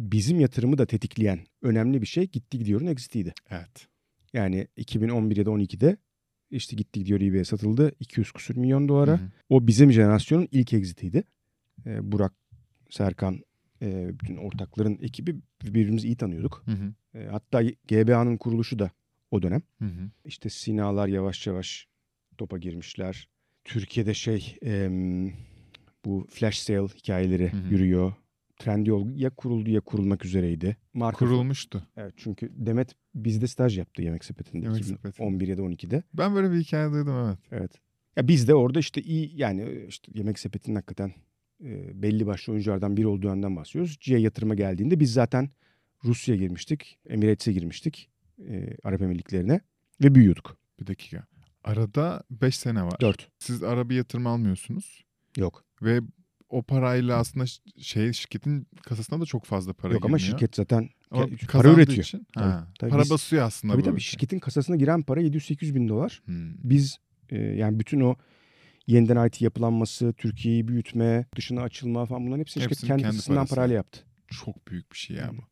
[0.00, 3.34] bizim yatırımı da tetikleyen önemli bir şey gitti gidiyorun exit'iydi.
[3.50, 3.86] Evet.
[4.32, 5.96] Yani 2011 ya da 12'de
[6.50, 9.10] işte gitti gidiyor eBay'e satıldı 200 küsür milyon dolara.
[9.10, 9.30] Hı hı.
[9.48, 11.24] O bizim jenerasyonun ilk exit'iydi.
[11.86, 12.32] Ee, Burak,
[12.90, 13.40] Serkan,
[13.82, 16.62] e, bütün ortakların ekibi birbirimizi iyi tanıyorduk.
[16.64, 17.18] Hı hı.
[17.18, 18.90] E, hatta GBA'nın kuruluşu da
[19.30, 19.62] o dönem.
[19.78, 20.10] Hı hı.
[20.24, 21.88] İşte Sinalar yavaş yavaş
[22.38, 23.28] topa girmişler.
[23.64, 25.32] Türkiye'de şey em,
[26.04, 27.68] bu flash sale hikayeleri Hı hı.
[27.70, 28.12] yürüyor.
[28.60, 30.76] Trendyol ya kuruldu ya kurulmak üzereydi.
[30.94, 31.86] Marka Kurulmuştu.
[31.96, 36.02] Evet çünkü Demet bizde staj yaptı Yemek Sepeti'nde Yemek 2011 ya da 12'de.
[36.14, 37.38] Ben böyle bir hikaye duydum evet.
[37.50, 37.72] Evet.
[38.16, 41.12] Ya biz de orada işte iyi yani işte Yemek Sepeti'nin hakikaten
[41.64, 43.98] e, belli başlı oyunculardan biri olduğu önden bahsediyoruz.
[44.00, 45.50] C'ye yatırıma geldiğinde biz zaten
[46.04, 46.98] Rusya'ya girmiştik.
[47.08, 48.10] Emirates'e girmiştik.
[48.48, 49.60] E, Arap Emirlikleri'ne
[50.02, 50.56] ve büyüyorduk.
[50.80, 51.26] Bir dakika.
[51.64, 53.00] Arada 5 sene var.
[53.00, 53.28] 4.
[53.38, 55.04] Siz ara bir yatırım almıyorsunuz.
[55.36, 55.64] Yok.
[55.82, 56.00] Ve
[56.50, 57.44] o parayla aslında
[57.82, 60.38] şey şirketin kasasına da çok fazla para Yok ama girmiyor.
[60.38, 62.04] şirket zaten Ama para üretiyor.
[62.04, 63.72] Için, Tabii, ha, tabii para biz- basıyor aslında.
[63.74, 64.10] Tabii tabii şey.
[64.10, 66.22] şirketin kasasına giren para 700-800 bin dolar.
[66.24, 66.52] Hmm.
[66.70, 66.98] Biz
[67.30, 68.14] e, yani bütün o
[68.86, 73.54] yeniden IT yapılanması, Türkiye'yi büyütme, dışına açılma falan bunların hepsini şirket Hepsini kendi kendi parası.
[73.54, 74.00] parayla yaptı.
[74.28, 75.38] Çok büyük bir şey ya Hmm.
[75.38, 75.42] bu.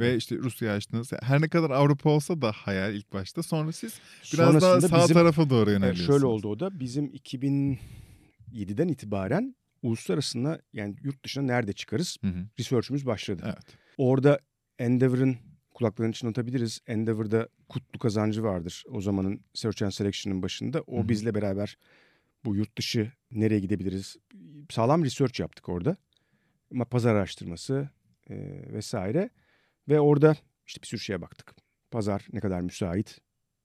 [0.00, 1.12] Ve işte Rusya açtınız.
[1.22, 3.42] Her ne kadar Avrupa olsa da hayal ilk başta.
[3.42, 3.94] Sonra siz
[4.34, 6.06] biraz daha Sonrasında sağ bizim- tarafa doğru yöneliyorsunuz.
[6.06, 12.46] şöyle oldu o da bizim 2007'den itibaren uluslararasına yani yurt dışına nerede çıkarız Hı hı.
[12.58, 13.42] research'ümüz başladı.
[13.46, 13.78] Evet.
[13.98, 14.40] Orada
[14.78, 15.36] Endeavor'ın
[15.74, 16.80] kulaklarının içine atabiliriz.
[16.86, 18.84] Endeavor'da Kutlu Kazancı vardır.
[18.88, 20.80] O zamanın Search and Selection'ın başında.
[20.86, 21.08] O Hı hı.
[21.08, 21.78] bizle beraber
[22.44, 24.16] bu yurt dışı nereye gidebiliriz?
[24.70, 25.96] Sağlam research yaptık orada.
[26.72, 27.88] Ama pazar araştırması
[28.30, 28.36] e,
[28.72, 29.30] vesaire.
[29.88, 30.36] Ve orada
[30.66, 31.54] işte bir sürü şeye baktık.
[31.90, 33.18] Pazar ne kadar müsait?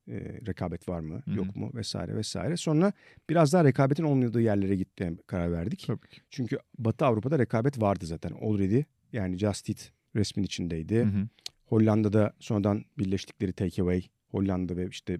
[0.07, 0.13] E,
[0.47, 1.21] rekabet var mı?
[1.25, 1.35] Hı hı.
[1.35, 1.71] Yok mu?
[1.73, 2.57] Vesaire vesaire.
[2.57, 2.93] Sonra
[3.29, 5.83] biraz daha rekabetin olmadığı yerlere gitmeye karar verdik.
[5.87, 6.21] Tabii ki.
[6.29, 8.81] Çünkü Batı Avrupa'da rekabet vardı zaten already.
[9.13, 10.99] Yani Just Eat resmin içindeydi.
[10.99, 11.27] Hı hı.
[11.65, 15.19] Hollanda'da sonradan birleştikleri Takeaway, Hollanda ve işte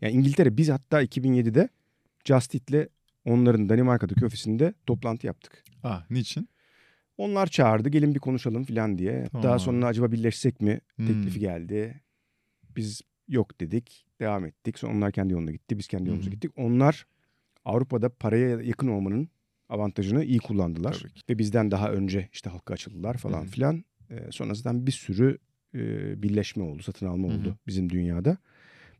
[0.00, 1.68] yani İngiltere biz hatta 2007'de
[2.24, 2.88] Just Eat'le
[3.24, 5.64] onların Danimarka'daki ofisinde toplantı yaptık.
[5.82, 6.48] Ah, niçin?
[7.18, 9.28] Onlar çağırdı gelin bir konuşalım falan diye.
[9.32, 11.40] Tamam Daha sonra acaba birleşsek mi teklifi Hmm.
[11.40, 12.00] geldi.
[12.76, 14.06] Biz yok dedik.
[14.20, 14.78] Devam ettik.
[14.78, 15.78] Sonra onlar kendi yoluna gitti.
[15.78, 16.52] Biz kendi yolumuza gittik.
[16.56, 17.06] Onlar
[17.64, 19.28] Avrupa'da paraya yakın olmanın
[19.68, 20.98] avantajını iyi kullandılar.
[21.02, 21.20] Tabii ki.
[21.28, 23.46] Ve bizden daha önce işte halka açıldılar falan Hı hı.
[23.46, 23.84] filan.
[24.10, 25.38] Ee, sonra zaten bir sürü
[25.74, 25.78] e,
[26.22, 27.36] birleşme oldu, satın alma Hı hı.
[27.36, 28.36] oldu bizim dünyada.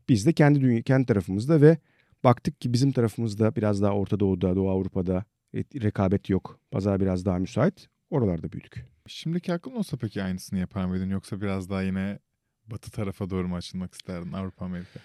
[0.09, 1.77] Biz de kendi dünya, kendi tarafımızda ve
[2.23, 6.59] baktık ki bizim tarafımızda biraz daha Orta Doğu'da, Doğu Avrupa'da e, rekabet yok.
[6.71, 7.87] Pazar biraz daha müsait.
[8.09, 8.85] Oralarda büyüdük.
[9.07, 11.09] Şimdiki aklın olsa peki aynısını yapar mıydın?
[11.09, 12.19] Yoksa biraz daha yine
[12.67, 14.31] batı tarafa doğru mu açılmak isterdin?
[14.31, 14.99] Avrupa, Amerika.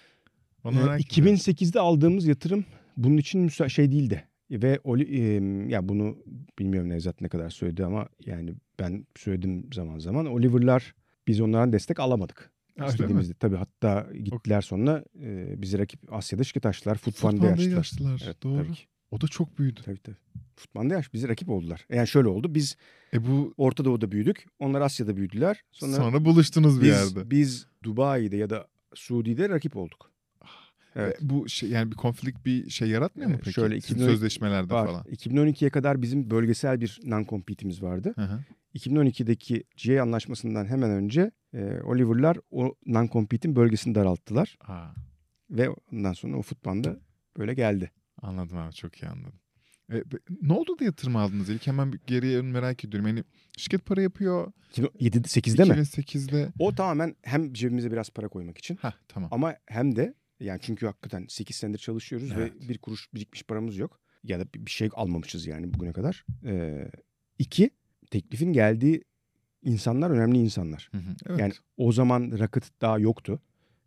[0.73, 0.97] Ee, ediyorum.
[0.99, 2.65] 2008'de aldığımız yatırım
[2.97, 4.27] bunun için müsa- şey değildi.
[4.51, 5.23] Ve Oli, e,
[5.71, 6.17] ya bunu
[6.59, 10.25] bilmiyorum Nevzat ne kadar söyledi ama yani ben söyledim zaman zaman.
[10.25, 10.95] Oliver'lar
[11.27, 12.51] biz onlardan destek alamadık.
[12.79, 12.85] Ha?
[12.85, 16.43] İstediğimizde tabii hatta gittiler sonra e, bizi rakip Asya'da.
[16.43, 18.13] Foodpanda'yı Foodpanda'yı açtılar.
[18.13, 18.21] açtılar.
[18.25, 18.63] Evet, Doğru.
[18.63, 18.83] Tabii ki.
[19.11, 19.79] O da çok büyüdü.
[19.85, 20.15] Tabii tabii.
[20.55, 21.85] Foodpanda'yı aç bizi rakip oldular.
[21.89, 22.55] Yani şöyle oldu.
[22.55, 22.77] Biz
[23.13, 24.45] E bu Orta Doğu'da büyüdük.
[24.59, 25.63] Onlar Asya'da büyüdüler.
[25.71, 27.31] Sonra, sonra, buluştunuz bir biz, yerde.
[27.31, 30.11] biz Dubai'de ya da Suudi'de rakip olduk.
[30.99, 31.17] Evet.
[31.21, 33.53] Bu şey yani bir konflik bir şey yaratmıyor mu Evet, peki?
[33.55, 34.85] şöyle Sizin 2012 sözleşmelerde Var.
[34.87, 35.03] falan.
[35.03, 38.13] 2012'ye kadar bizim bölgesel bir non-compete'imiz vardı.
[38.15, 38.39] Hı hı.
[38.75, 44.57] 2012'deki GA anlaşmasından hemen önce e, Oliver'lar o non-compete'in bölgesini daralttılar.
[44.67, 44.87] Aa,
[45.49, 46.99] Ve ondan sonra o futbanda
[47.37, 47.91] böyle geldi.
[48.21, 49.39] anladım abi çok iyi anladım.
[49.93, 50.03] E,
[50.41, 51.67] ne oldu da yatırım aldınız ilk?
[51.67, 53.07] Hemen bir geriye merak ediyorum.
[53.07, 53.23] Yani
[53.57, 54.51] şirket para yapıyor.
[54.71, 55.69] 2007 8'de mi?
[55.69, 56.53] 2008'de.
[56.59, 59.29] O tamamen hem cebimize biraz para koymak için Ha tamam.
[59.33, 62.53] ama hem de yani çünkü hakikaten 8 senedir çalışıyoruz Evet.
[62.63, 63.99] ve bir kuruş birikmiş paramız yok.
[64.23, 66.25] Ya da bir şey almamışız yani bugüne kadar.
[66.45, 66.91] Ee,
[67.39, 67.69] iki,
[68.11, 69.03] teklifin geldiği
[69.63, 70.89] insanlar önemli insanlar.
[70.91, 71.39] Hı hı, Evet.
[71.39, 73.41] Yani o zaman Rocket daha yoktu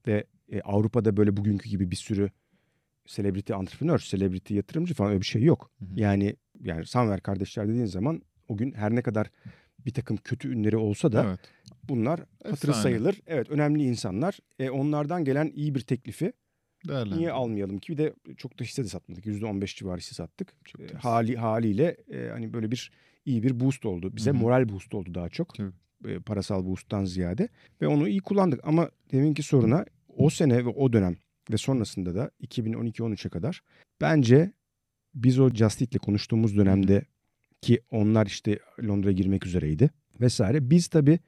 [0.06, 2.30] ve e, Avrupa'da böyle bugünkü gibi bir sürü
[3.06, 5.70] celebrity entrepreneur, celebrity yatırımcı falan öyle bir şey yok.
[5.78, 6.00] Hı hı.
[6.00, 9.30] Yani yani Sanver kardeşler dediğin zaman o gün her ne kadar
[9.86, 11.40] bir takım kötü ünleri olsa da Evet.
[11.88, 12.74] bunlar hatırı Efsane.
[12.82, 13.20] sayılır.
[13.26, 14.38] Evet önemli insanlar.
[14.58, 16.32] E, onlardan gelen iyi bir teklifi
[16.88, 17.16] Değerlendir.
[17.18, 17.92] niye almayalım ki?
[17.92, 19.26] Bir de çok da hisse de satmadık.
[19.26, 20.54] %15 civarı hisse sattık.
[20.64, 22.90] Çok E, hali haliyle e, hani böyle bir
[23.24, 24.16] iyi bir boost oldu.
[24.16, 24.38] Bize Hı hı.
[24.38, 25.54] moral boost oldu daha çok.
[25.54, 25.72] Tabii.
[26.08, 27.48] E, parasal boost'tan ziyade
[27.82, 31.16] ve onu iyi kullandık ama deminki soruna o sene ve o dönem
[31.50, 33.60] ve sonrasında da 2012-13'e kadar
[34.00, 34.52] bence
[35.14, 37.04] biz o Just Eat'le konuştuğumuz dönemde
[37.62, 40.70] ki onlar işte Londra'ya girmek üzereydi vesaire.
[40.70, 41.18] Biz tabii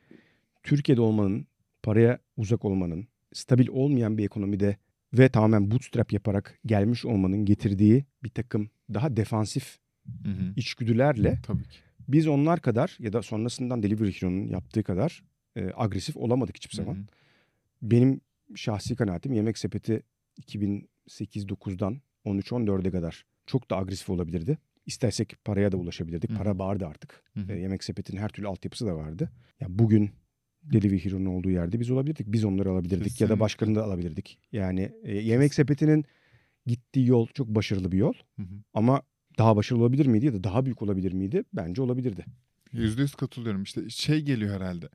[0.63, 1.47] Türkiye'de olmanın,
[1.83, 4.77] paraya uzak olmanın, stabil olmayan bir ekonomide
[5.15, 9.79] ve tamamen bootstrap yaparak gelmiş olmanın getirdiği bir takım daha defansif
[10.25, 10.53] Hı hı.
[10.57, 11.79] içgüdülerle Tabii ki.
[12.09, 15.23] biz onlar kadar ya da sonrasından Delivery Hero'nun yaptığı kadar
[15.57, 16.95] e, agresif olamadık hiçbir zaman.
[16.95, 17.07] Hı hı.
[17.83, 18.21] Benim
[18.55, 20.03] şahsi kanaatim Yemek Sepeti
[20.41, 24.59] 2008-9'dan 13-14'e kadar çok da agresif olabilirdi.
[24.87, 26.31] İstersek paraya da ulaşabilirdik.
[26.31, 26.35] Hı.
[26.35, 27.23] Para vardı artık.
[27.35, 27.53] Hı hı.
[27.53, 29.31] E, Yemek Sepeti'nin her türlü altyapısı da vardı.
[29.61, 30.11] Ya bugün
[30.63, 32.27] Delivery Hero'nun olduğu yerde biz olabilirdik.
[32.27, 33.37] Biz onları alabilirdik ya Kesinlikle.
[33.37, 34.39] da başkalarını da alabilirdik.
[34.53, 36.05] Yani e, Yemek Sepeti'nin
[36.67, 38.15] gittiği yol çok başarılı bir yol.
[38.37, 38.55] Hı hı.
[38.75, 39.03] Ama
[39.39, 41.45] daha başarılı olabilir miydi ya da daha büyük olabilir miydi?
[41.53, 42.25] Bence olabilirdi.
[42.73, 43.63] Yüzde yüz katılıyorum.
[43.63, 44.89] İşte şey geliyor herhalde.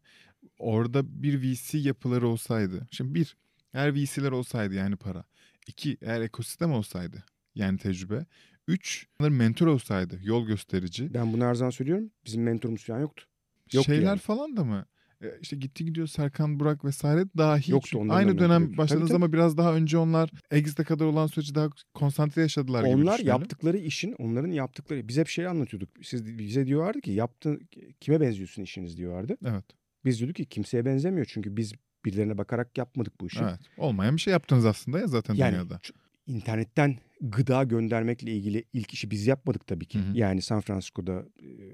[0.60, 2.88] Orada bir VC yapıları olsaydı.
[2.92, 3.38] Şimdi bir,
[3.74, 5.24] eğer VC'ler olsaydı yani para.
[5.68, 7.24] İki, eğer ekosistem olsaydı
[7.56, 8.26] yani tecrübe.
[8.68, 11.14] Üç, mentor olsaydı yol gösterici.
[11.14, 12.12] Ben bunu her zaman söylüyorum.
[12.26, 13.26] Bizim mentorumuz falan yoktu.
[13.74, 14.20] Yoktu Şeyler yani.
[14.20, 14.86] falan da mı?
[15.22, 18.78] E, İşte gitti gidiyor Serkan Burak vesaire dahi Yoktu, onların aynı dönem yoktu.
[18.78, 22.96] başladınız Tabii, ama biraz daha önce onlar Exit'e kadar olan süreci daha konsantre yaşadılar gibi
[22.96, 25.90] Onlar yaptıkları işin, onların yaptıkları, biz hep şey anlatıyorduk.
[26.04, 27.60] Siz bize diyorlardı ki yaptı
[28.00, 29.38] kime benziyorsun işiniz diyorlardı.
[29.46, 29.66] Evet.
[30.06, 31.74] Biz diyorduk ki kimseye benzemiyor çünkü biz
[32.06, 33.40] birilerine bakarak yapmadık bu işi.
[33.44, 33.60] Evet.
[33.78, 35.74] Olmayan bir şey yaptınız aslında ya zaten Yani dünyada.
[35.76, 35.92] ç-
[36.28, 40.00] internetten gıda göndermekle ilgili ilk işi biz yapmadık tabii ki.
[40.00, 40.18] Hı hı.
[40.18, 41.26] Yani San Francisco'da,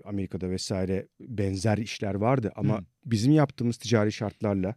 [0.05, 2.85] Amerika'da vesaire benzer işler vardı ama Hı.
[3.05, 4.75] bizim yaptığımız ticari şartlarla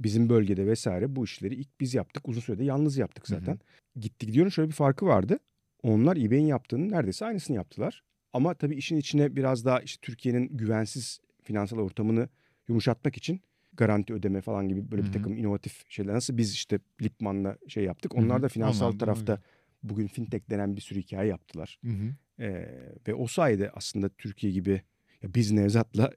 [0.00, 2.28] bizim bölgede vesaire bu işleri ilk biz yaptık.
[2.28, 3.38] Uzun sürede yalnız yaptık Hı hı.
[3.38, 3.58] zaten.
[3.96, 5.38] Gitti gidiyorun şöyle bir farkı vardı.
[5.82, 8.02] Onlar eBay'in yaptığının neredeyse aynısını yaptılar.
[8.32, 12.28] Ama tabii işin içine biraz daha işte Türkiye'nin güvensiz finansal ortamını
[12.68, 13.40] yumuşatmak için
[13.72, 15.12] garanti ödeme falan gibi böyle Hı bir hı.
[15.12, 16.14] takım inovatif şeyler.
[16.14, 18.14] Nasıl biz işte Lipman'la şey yaptık.
[18.14, 18.22] Hı hı.
[18.22, 19.42] Onlar da finansal da tarafta öyle.
[19.82, 21.78] Bugün fintech denen bir sürü hikaye yaptılar.
[21.84, 22.14] Hı hı.
[22.44, 22.68] Ee,
[23.08, 24.82] ve o sayede aslında Türkiye gibi
[25.22, 26.10] ya biz Nevzat'la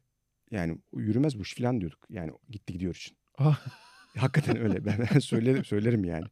[0.52, 2.00] yani yürümez bu iş falan diyorduk.
[2.10, 3.18] Yani gitti gidiyor için.
[3.38, 3.68] Ah,
[4.18, 4.86] Hakikaten öyle.
[4.86, 6.26] Ben, ben söylerim, söylerim yani.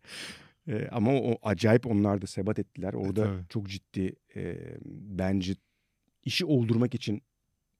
[0.67, 2.93] Ee, ama o acayip onlar da sebat ettiler.
[2.93, 3.47] Orada tabii.
[3.49, 5.55] çok ciddi e, bence
[6.25, 7.21] işi oldurmak için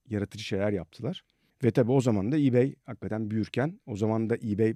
[0.09, 1.23] yaratıcı şeyler yaptılar.
[1.63, 4.75] Ve tabii o zaman da eBay hakikaten büyürken o zaman da eBay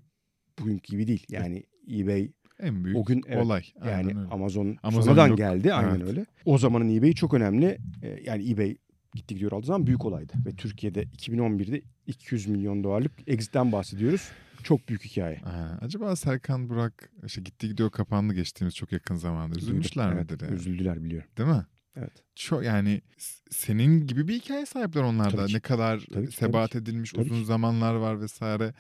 [0.60, 1.26] bugünkü gibi değil.
[1.30, 3.63] Yani eBay en büyük O gün evet, olay.
[3.80, 4.30] yani Aynen öyle.
[4.30, 5.38] Amazon, Amazon sonradan yok.
[5.38, 6.08] geldi aynen Evet.
[6.08, 6.26] öyle.
[6.46, 7.78] O zamanın eBay'i çok önemli.
[8.02, 8.78] Ee, yani eBay
[9.15, 10.34] gitti gidiyor aldığı zaman büyük olaydı.
[10.46, 14.30] Ve Türkiye'de 2011'de 200 milyon dolarlık exit'ten bahsediyoruz.
[14.63, 15.36] Çok büyük hikaye.
[15.38, 19.58] Ha, acaba Serkan Burak işte gitti gidiyor kapandı geçtiğimiz çok yakın zamanda.
[19.60, 20.56] Üzülmüşler Evet, midir yani?
[20.56, 21.28] Üzüldüler biliyorum.
[21.38, 21.65] Değil mi?
[21.96, 22.12] Evet.
[22.36, 23.02] Çok yani
[23.50, 25.38] senin gibi bir hikaye sahipler onlar da.
[25.38, 25.54] Tabii.
[25.54, 26.78] Ne kadar Tabii ki, tabii sebat ki.
[26.78, 27.46] edilmiş Tabii uzun ki.
[27.46, 28.74] zamanlar var vesaire.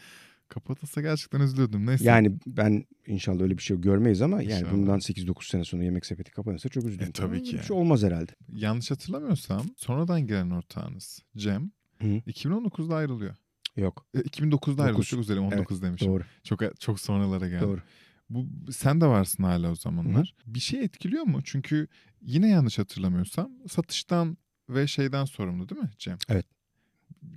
[0.49, 1.85] Kapatılsa gerçekten üzülürdüm.
[1.85, 2.03] Neyse.
[2.05, 4.71] Yani ben inşallah öyle bir şey görmeyiz ama yani İnşallah.
[4.71, 7.09] bundan 8-9 sene sonra yemek sepeti kapanırsa çok üzülürüm.
[7.09, 8.31] E, tabii ki Bir şey olmaz herhalde.
[8.53, 12.07] Yanlış hatırlamıyorsam sonradan gelen ortağınız Cem Hı.
[12.07, 13.35] 2019'da ayrılıyor.
[13.77, 14.05] Yok.
[14.13, 15.05] E, 2009'da ayrılıyor.
[15.05, 16.07] Çok üzerine 19 demişim.
[16.07, 16.23] Doğru.
[16.43, 17.63] Çok çok sonralara geldi.
[17.63, 17.81] Doğru.
[18.29, 20.35] Bu sen de varsın hala o zamanlar.
[20.45, 21.39] Bir şey etkiliyor mu?
[21.43, 21.87] Çünkü
[22.21, 24.37] yine yanlış hatırlamıyorsam satıştan
[24.69, 26.17] ve şeyden sorumlu değil mi Cem?
[26.29, 26.45] Evet.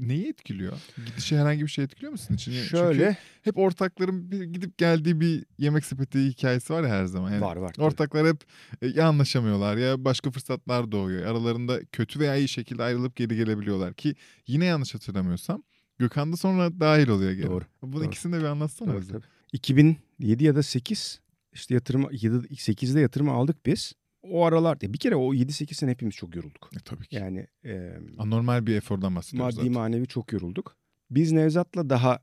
[0.00, 0.72] Neyi etkiliyor?
[1.06, 2.52] Gidişi herhangi bir şey etkiliyor musun için?
[2.52, 7.30] Çünkü Şöyle hep ortakların bir gidip geldiği bir yemek sepeti hikayesi var ya her zaman.
[7.32, 7.72] Yani var var.
[7.72, 7.86] tabii.
[7.86, 8.44] Ortaklar hep
[8.82, 11.26] e, ya anlaşamıyorlar ya başka fırsatlar doğuyor.
[11.26, 14.14] Aralarında kötü veya iyi şekilde ayrılıp geri gelebiliyorlar ki
[14.46, 15.62] yine yanlış hatırlamıyorsam
[15.98, 17.46] Gökhan da sonra dahil oluyor geri.
[17.46, 18.04] Doğru, Bunun doğru.
[18.04, 19.12] ikisini de bir anlatsana Tabii, bize.
[19.12, 19.24] tabii.
[19.52, 21.20] 2007 ya da 8
[21.52, 23.92] işte yatırım 8'de yatırımı aldık biz.
[24.30, 26.70] O aralar bir kere o 7-8 sene hepimiz çok yorulduk.
[26.76, 27.16] E, tabii ki.
[27.16, 29.82] Yani e, Anormal bir efordan bahsediyoruz maddi zaten.
[29.82, 30.76] manevi çok yorulduk.
[31.10, 32.22] Biz Nevzat'la daha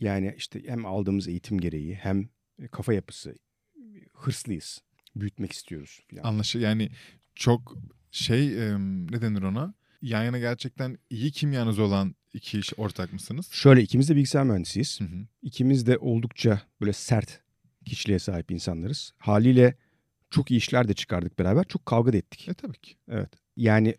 [0.00, 2.28] yani işte hem aldığımız eğitim gereği hem
[2.70, 3.34] kafa yapısı
[4.12, 4.82] hırslıyız.
[5.16, 6.22] Büyütmek istiyoruz falan.
[6.22, 6.90] Anlaşı yani
[7.34, 7.76] çok
[8.10, 8.78] şey e,
[9.10, 9.74] ne denir ona?
[10.02, 13.48] Yan yana gerçekten iyi kimyanız olan iki iş ortak mısınız?
[13.52, 15.00] Şöyle ikimiz de bilgisayar mühendisiyiz.
[15.00, 15.26] Hı hı.
[15.42, 17.40] İkimiz de oldukça böyle sert
[17.84, 19.12] kişiliğe sahip insanlarız.
[19.18, 19.74] Haliyle
[20.36, 21.64] çok iyi işler de çıkardık beraber.
[21.64, 22.48] Çok kavga da ettik.
[22.48, 22.94] E tabii ki.
[23.08, 23.30] Evet.
[23.56, 23.94] Yani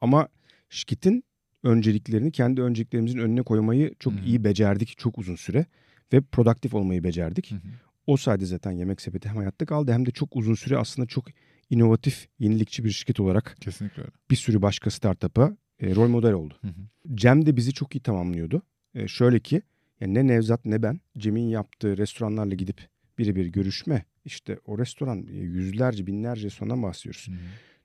[0.00, 0.28] ama
[0.70, 1.24] şirketin
[1.62, 4.24] önceliklerini kendi önceliklerimizin önüne koymayı çok Hı hı.
[4.24, 5.66] iyi becerdik çok uzun süre
[6.12, 7.50] ve produktif olmayı becerdik.
[7.50, 7.60] Hı hı.
[8.06, 11.24] O sayede zaten Yemek Sepeti hem hayatta kaldı hem de çok uzun süre aslında çok
[11.70, 14.12] inovatif, yenilikçi bir şirket olarak Kesinlikle öyle.
[14.30, 16.54] bir sürü başka startup'a e, rol model oldu.
[16.60, 17.14] Hı hı.
[17.16, 18.62] Cem de bizi çok iyi tamamlıyordu.
[18.94, 19.62] E, şöyle ki
[20.00, 22.88] yani ne Nevzat ne ben Cem'in yaptığı restoranlarla gidip
[23.18, 24.04] birebir görüşme.
[24.24, 27.28] İşte o restoran e, yüzlerce binlerce restorandan bahsediyoruz.
[27.28, 27.32] Hı.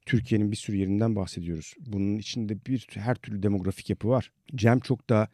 [0.06, 1.76] Türkiye'nin bir sürü yerinden bahsediyoruz.
[1.80, 4.32] Bunun içinde bir her türlü demografik yapı var.
[4.56, 5.28] Cem çok daha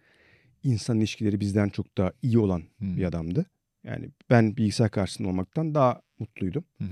[0.64, 2.98] insan ilişkileri bizden çok daha iyi olan Hı.
[2.98, 3.46] bir adamdı.
[3.84, 6.64] Yani ben bilgisayar karşısında olmaktan daha mutluydum.
[6.78, 6.86] Hı.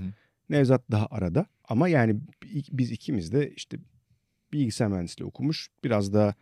[0.48, 2.20] Nevzat daha arada ama yani
[2.72, 3.78] biz ikimiz de işte
[4.52, 5.68] bilgisayar mühendisliği okumuş.
[5.84, 6.34] Biraz da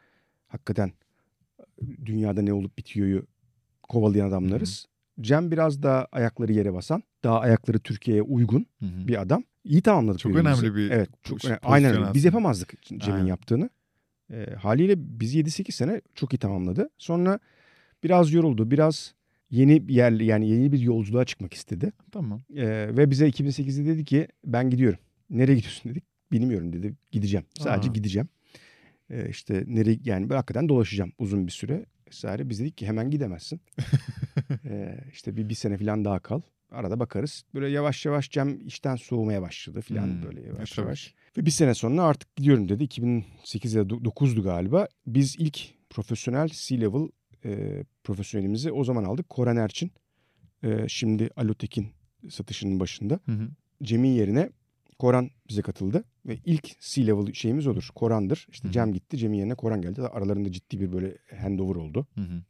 [0.47, 0.93] hakikaten
[2.07, 3.27] dünyada ne olup bitiyoryu
[3.83, 4.87] kovalayan adamlarız.
[5.21, 9.09] Cem biraz daha ayakları yere basan, daha ayakları Türkiye'ye uygun Hı hı.
[9.09, 9.45] bir adam.
[9.65, 10.63] İyi tamamladık Çok birbirimizi.
[10.67, 11.61] önemli bir Evet, çok şey- önemli.
[11.63, 12.15] Aynen öyle.
[12.15, 13.71] Biz yapamazdık Cem'in yaptığını.
[14.33, 16.89] E, haliyle bizi 7-8 sene çok iyi tamamladı.
[16.99, 17.39] Sonra
[18.05, 18.71] biraz yoruldu.
[18.71, 19.15] Biraz
[19.51, 21.93] yeni bir yer yani yeni bir yolculuğa çıkmak istedi.
[22.13, 22.41] Tamam.
[22.57, 24.99] Ee, ve bize 2008'de dedi ki ben gidiyorum.
[25.31, 26.05] Nereye gidiyorsun dedik.
[26.33, 26.95] Bilmiyorum dedi.
[27.13, 27.47] Gideceğim.
[27.59, 27.93] Sadece Aa.
[27.93, 28.29] gideceğim.
[29.11, 31.87] Ee, işte nereye yani hakikaten dolaşacağım uzun bir süre.
[32.15, 32.49] Vesaire.
[32.49, 33.61] Biz dedik ki hemen gidemezsin.
[34.65, 36.41] ee, işte bir, bir sene falan daha kal.
[36.71, 37.45] Arada bakarız.
[37.55, 40.23] Böyle yavaş yavaş Cem işten soğumaya başladı falan Hmm.
[40.23, 41.15] böyle E, yavaş tabii yavaş.
[41.39, 42.85] Ve bir sene sonra artık gidiyorum dedi.
[42.85, 44.89] 2008 ya da 9'du galiba.
[45.07, 45.61] Biz ilk
[45.91, 47.09] profesyonel C-level
[47.45, 49.29] e, profesyonelimizi o zaman aldık.
[49.29, 49.93] Koran Erçin.
[50.63, 51.89] E, şimdi Alotek'in
[52.31, 53.21] satışının başında.
[53.27, 53.49] Hı hı.
[53.83, 54.51] Cem'in yerine
[54.99, 56.05] Koran bize katıldı.
[56.27, 57.89] Ve ilk C-level şeyimiz odur.
[57.95, 58.47] Koran'dır.
[58.51, 58.73] İşte.
[58.73, 59.19] Cem gitti.
[59.19, 60.03] Cem'in yerine Koran geldi.
[60.03, 62.07] Aralarında ciddi bir böyle handover oldu.
[62.15, 62.43] Hı hı.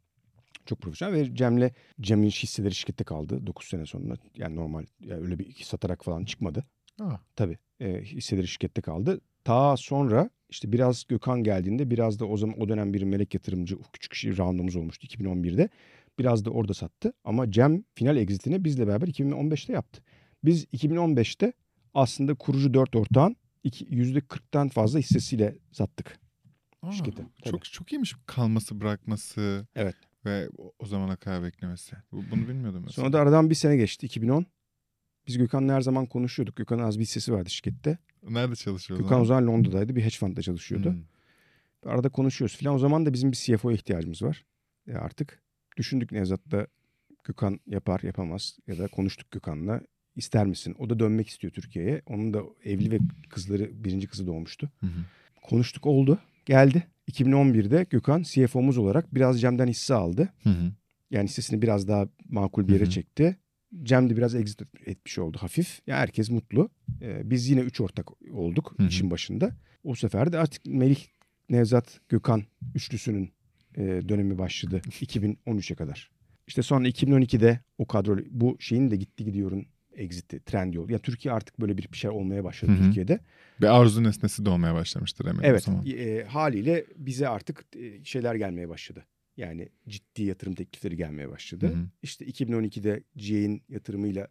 [0.65, 1.71] Çok profesyonel ve Cem'le
[2.01, 4.13] Cem'in hisseleri şirkette kaldı 9 sene sonra.
[4.35, 6.63] Yani normal yani öyle bir satarak falan çıkmadı.
[6.99, 9.21] Aa, Tabii e, hisseleri şirkette kaldı.
[9.43, 13.77] Ta sonra işte biraz Gökhan geldiğinde biraz da o zaman o dönem bir melek yatırımcı
[13.93, 15.69] küçük kişi roundumuz olmuştu 2011'de.
[16.19, 20.01] Biraz da orada sattı ama Cem final exitini bizle beraber 2015'te yaptı.
[20.43, 21.53] Biz 2015'te
[21.95, 26.19] aslında kurucu 4 ortağın iki- %40'tan fazla hissesiyle sattık.
[26.81, 27.51] aa, Şirkete, tabii.
[27.51, 29.67] Çok çok iyiymiş kalması bırakması.
[29.75, 29.95] Evet.
[30.25, 31.95] Ve o, zamana kadar beklemesi.
[32.11, 33.03] Bu- Bunu bilmiyordum mesela.
[33.03, 34.45] Sonra da aradan bir sene geçti 2010.
[35.27, 36.55] Biz Gökhan'la her zaman konuşuyorduk.
[36.55, 37.97] Gökhan'ın az bir hissesi vardı şirkette.
[38.29, 39.47] Nerede çalışıyor o Gökhan o zaman?
[39.47, 39.95] Londra'daydı.
[39.95, 40.91] Bir hedge fund'da çalışıyordu.
[40.91, 41.03] Hmm.
[41.91, 42.75] Arada konuşuyoruz filan.
[42.75, 44.45] O zaman da bizim bir CFO'ya ihtiyacımız var.
[44.87, 45.43] E artık
[45.77, 46.67] düşündük Nevzat'ta
[47.23, 49.81] Gökhan yapar yapamaz ya da konuştuk Gökhan'la.
[50.15, 50.75] İster misin?
[50.79, 52.01] O da dönmek istiyor Türkiye'ye.
[52.07, 52.99] Onun da evli ve
[53.29, 54.69] kızları birinci kızı doğmuştu.
[54.79, 54.99] Hı hı.
[55.41, 56.19] Konuştuk oldu.
[56.45, 56.83] Geldi.
[57.11, 60.29] 2011'de Gökhan CFO'muz olarak biraz Cem'den hisse aldı.
[60.43, 60.71] Hı hı.
[61.11, 62.89] Yani hissesini biraz daha makul bir Hı yere hı.
[62.89, 63.37] çekti.
[63.83, 65.81] Cem de biraz exit etmiş oldu hafif.
[65.87, 66.69] Ya herkes mutlu.
[67.01, 68.87] Ee, biz yine üç ortak olduk Hı hı.
[68.87, 69.55] işin başında.
[69.83, 70.99] O sefer de artık Melih,
[71.49, 72.43] Nevzat, Gökhan
[72.75, 73.31] üçlüsünün
[73.77, 76.11] e, dönemi başladı 2013'e kadar.
[76.47, 79.65] İşte sonra 2012'de o kadro bu şeyin de gitti gidiyorun
[79.97, 80.89] exit'i, trend yol.
[80.89, 82.83] Yani Türkiye artık böyle bir bir şey olmaya başladı Hı hı.
[82.85, 83.19] Türkiye'de.
[83.61, 85.85] Bir arzu nesnesi de olmaya başlamıştır eminim o Evet zaman.
[85.85, 89.05] e, haliyle bize artık e, şeyler gelmeye başladı.
[89.37, 91.67] Yani ciddi yatırım teklifleri gelmeye başladı.
[91.67, 91.85] Hı hı.
[92.03, 94.27] İşte 2012'de GA'in yatırımıyla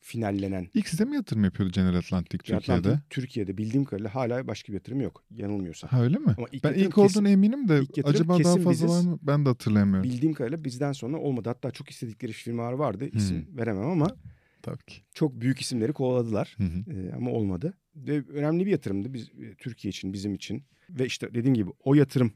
[0.00, 2.78] finallenen İlk size mi yatırım yapıyordu General Atlantic Türkiye'de?
[2.78, 5.90] Atlantic Türkiye'de bildiğim kadarıyla hala başka bir yatırım yok yanılmıyorsam.
[5.90, 6.34] Ha öyle mi?
[6.38, 8.90] Ama ilk ben ilk olduğuna kesin- eminim de acaba daha fazla biziz.
[8.90, 9.18] var mı?
[9.22, 10.10] Ben de hatırlayamıyorum.
[10.10, 11.48] Bildiğim kadarıyla bizden sonra olmadı.
[11.48, 13.08] Hatta çok istedikleri firmalar vardı.
[13.12, 13.58] İsim Hmm.
[13.58, 14.16] veremem ama
[14.62, 15.02] Tabii ki.
[15.14, 16.54] çok büyük isimleri kovaladılar.
[16.56, 16.92] Hı hı.
[16.92, 17.74] Ee, ama olmadı.
[17.96, 20.64] Ve önemli bir yatırımdı biz e, Türkiye için, bizim için.
[20.90, 22.32] Ve işte dediğim gibi o yatırım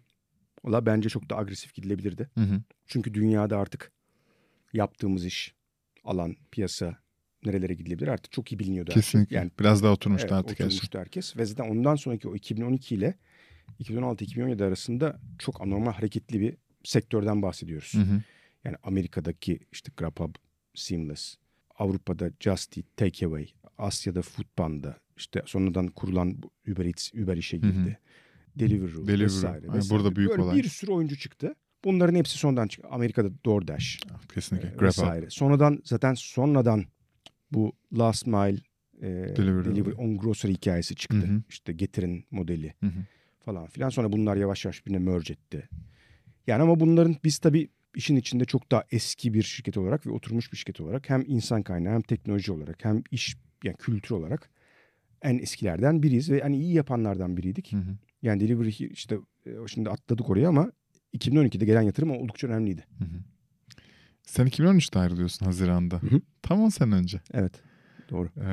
[0.62, 2.30] ola bence çok da agresif gidilebilirdi.
[2.34, 2.62] Hı hı.
[2.86, 3.92] Çünkü dünyada artık
[4.72, 5.54] yaptığımız iş,
[6.04, 6.98] alan, piyasa
[7.44, 8.90] nerelere gidilebilir artık çok iyi biliniyordu.
[8.90, 9.36] Kesinlikle.
[9.36, 10.66] Yani Biraz daha oturmuştu evet, artık şey.
[10.66, 11.36] oturmuştu herkes.
[11.36, 13.14] Ve zaten ondan sonraki o 2012 ile
[13.80, 17.94] 2016-2017 arasında çok anormal hareketli bir sektörden bahsediyoruz.
[17.94, 18.22] Hı hı.
[18.64, 20.34] Yani Amerika'daki işte Grubhub,
[20.74, 21.36] Seamless,
[21.78, 23.46] Avrupa'da Just Eat, Takeaway,
[23.78, 26.38] Asya'da Foodpanda, işte sonradan kurulan
[26.72, 27.70] Uber Eats, Uber işe Hı hı.
[27.70, 27.98] girdi.
[28.58, 29.24] Deliveroo, Deliveroo.
[29.24, 29.90] vesaire, vesaire.
[29.90, 30.56] burada büyük Böyle olay.
[30.56, 31.54] bir sürü oyuncu çıktı.
[31.84, 32.88] Bunların hepsi sonradan çıktı.
[32.90, 34.00] Amerika'da DoorDash
[34.34, 34.68] Kesinlikle.
[34.68, 35.30] e, vesaire.
[35.30, 36.84] Sonradan zaten sonradan
[37.52, 38.58] bu Last Mile
[39.00, 39.06] e,
[39.36, 39.64] Delivery.
[39.64, 41.16] Delivery on Grocery hikayesi çıktı.
[41.16, 41.42] Hı hı.
[41.48, 42.98] İşte getirin modeli Hı hı.
[43.40, 43.88] falan filan.
[43.88, 45.68] Sonra bunlar yavaş yavaş birbirine merge etti.
[46.46, 50.52] Yani ama bunların biz tabii işin içinde çok daha eski bir şirket olarak ve oturmuş
[50.52, 54.50] bir şirket olarak hem insan kaynağı hem teknoloji olarak hem iş yani kültür olarak
[55.22, 57.72] en eskilerden biriyiz ve hani iyi yapanlardan biriydik.
[57.72, 57.96] Hı hı.
[58.22, 60.72] Yani delivery işte e, şimdi atladık oraya ama
[61.16, 62.84] 2012'de gelen yatırım oldukça önemliydi.
[62.98, 63.18] Hı hı.
[64.22, 66.02] Sen 2013'te ayrılıyorsun Haziran'da.
[66.02, 66.20] Hı hı.
[66.42, 67.20] Tam 10 sene önce.
[67.34, 67.52] Evet.
[68.10, 68.28] Doğru.
[68.40, 68.46] Ee,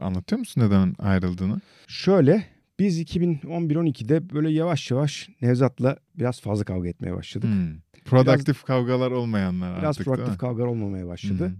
[0.00, 1.60] anlatıyor musun neden ayrıldığını?
[1.88, 7.50] Şöyle biz 2011-12'de böyle yavaş yavaş Nevzat'la biraz fazla kavga etmeye başladık.
[7.50, 7.78] Hmm.
[8.04, 10.38] Produktif kavgalar olmayanlar Biraz artık proaktif mi?
[10.38, 11.52] kavgalar olmamaya başladı.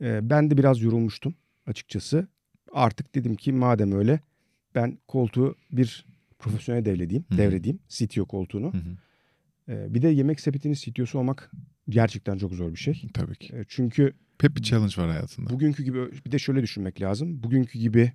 [0.00, 0.06] Hı.
[0.06, 1.34] Ee, ben de biraz yorulmuştum
[1.66, 2.28] açıkçası.
[2.72, 4.20] Artık dedim ki madem öyle
[4.74, 6.06] ben koltuğu bir
[6.38, 7.38] profesyonel devredeyim, hı.
[7.38, 8.72] devredeyim CTO koltuğunu.
[8.72, 8.78] Hı.
[9.68, 11.50] Ee, bir de yemek sepetinin CTO'su olmak
[11.88, 13.02] gerçekten çok zor bir şey.
[13.14, 13.54] Tabii ki.
[13.56, 15.50] Ee, çünkü Hep bir challenge var hayatında.
[15.50, 17.42] bugünkü gibi bir de şöyle düşünmek lazım.
[17.42, 18.12] Bugünkü gibi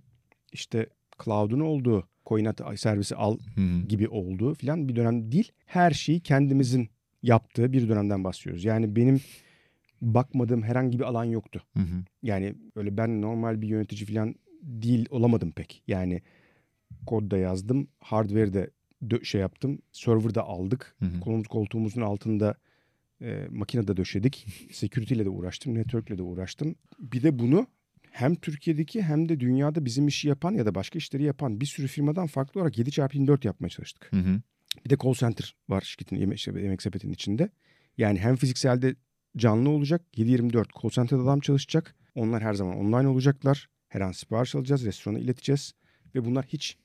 [0.54, 0.88] işte
[1.24, 3.88] cloud'un olduğu, coinat servisi al hı.
[3.88, 5.52] gibi olduğu filan bir dönem değil.
[5.66, 6.90] Her şeyi kendimizin
[7.24, 8.66] yaptığı bir dönemden bahsediyoruz.
[8.66, 9.22] Yani benim
[10.02, 11.64] bakmadığım herhangi bir alan yoktu.
[11.74, 12.04] Hı hı.
[12.24, 15.84] Yani öyle ben normal bir yönetici falan değil olamadım pek.
[15.88, 16.22] Yani
[17.06, 18.70] kodda yazdım, hardware'de
[19.24, 20.96] şey yaptım, server'da aldık.
[21.00, 21.20] Hı hı.
[21.20, 22.56] Kolumuz koltuğumuzun altında
[23.22, 24.48] e, makinede döşedik.
[24.72, 26.76] Security ile de uğraştım, network ile de uğraştım.
[27.00, 27.68] Bir de bunu
[28.12, 31.88] hem Türkiye'deki hem de dünyada bizim işi yapan ya da başka işleri yapan bir sürü
[31.88, 34.08] firmadan farklı olarak 7x24 yapmaya çalıştık.
[34.12, 34.42] Hı hı.
[34.86, 37.50] Bir de call center var şirketin yemek, işte yemek sepetinin içinde.
[37.98, 38.96] Yani hem fizikselde
[39.38, 41.96] canlı olacak 7-24 call center'da adam çalışacak.
[42.16, 43.70] Onlar her zaman online olacaklar.
[43.90, 45.74] Her an sipariş alacağız, restorana ileteceğiz.
[46.16, 46.78] Ve bunlar hiç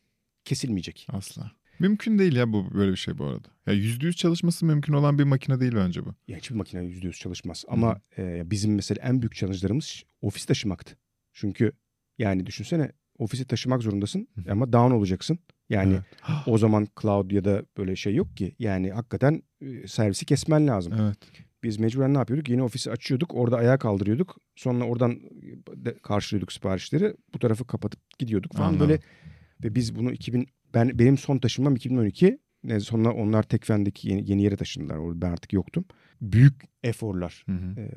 [0.44, 1.06] kesilmeyecek.
[1.10, 1.52] Asla.
[1.78, 3.48] Mümkün değil ya bu böyle bir şey bu arada.
[3.66, 6.14] Ya yüzde yüz çalışması mümkün olan bir makine değil bence bu.
[6.28, 7.64] Yani hiçbir makine %100 çalışmaz.
[7.68, 10.96] Ama e, bizim mesela en büyük challenge'larımız ofis taşımaktı.
[11.34, 11.72] Çünkü
[12.18, 15.38] yani düşünsene ofisi taşımak zorundasın ama down olacaksın.
[15.68, 16.04] Yani Evet.
[16.46, 18.54] o zaman cloud ya da böyle şey yok ki.
[18.58, 20.92] Yani hakikaten e, servisi kesmen lazım.
[21.00, 21.18] evet.
[21.62, 22.48] Biz mecburen ne yapıyorduk?
[22.48, 23.34] Yeni ofisi açıyorduk.
[23.34, 24.36] Orada ayağa kaldırıyorduk.
[24.56, 25.20] Sonra oradan
[26.02, 27.14] karşılıyorduk siparişleri.
[27.34, 28.88] Bu tarafı kapatıp gidiyorduk falan Anladım.
[28.88, 29.00] böyle.
[29.64, 32.38] Ve biz bunu 2000 ben benim son taşınmam 2012.
[32.64, 34.96] Ne sonra onlar Tekfen'deki yeni, yeni yere taşındılar.
[34.96, 35.84] Orada ben artık yoktum.
[36.20, 37.44] Büyük eforlar.
[37.46, 37.80] Hı hı.
[37.80, 37.90] Ee,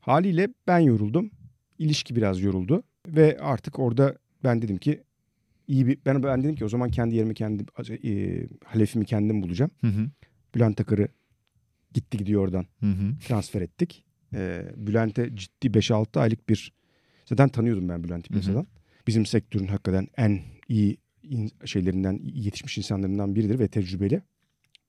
[0.00, 1.30] haliyle ben yoruldum.
[1.78, 5.02] İlişki biraz yoruldu ve artık orada ben dedim ki
[5.68, 7.66] iyi bir ben ben dedim ki o zaman kendi yerimi kendim
[8.04, 9.70] e, halefimi kendim bulacağım.
[9.80, 10.10] Hı hı.
[10.54, 11.08] Bülent Akır'ı
[11.94, 13.18] gitti gidiyor oradan Hı hı.
[13.28, 14.04] transfer ettik.
[14.34, 16.72] Ee, Bülent'e ciddi 5-6 aylık bir
[17.24, 18.66] zaten tanıyordum ben Bülent'i piyasadan.
[19.06, 24.22] Bizim sektörün hakikaten en iyi in- şeylerinden yetişmiş insanlarından biridir ve tecrübeli.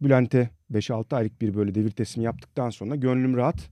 [0.01, 3.69] Bülent'e 5-6 aylık bir böyle devir teslimi yaptıktan sonra gönlüm rahat.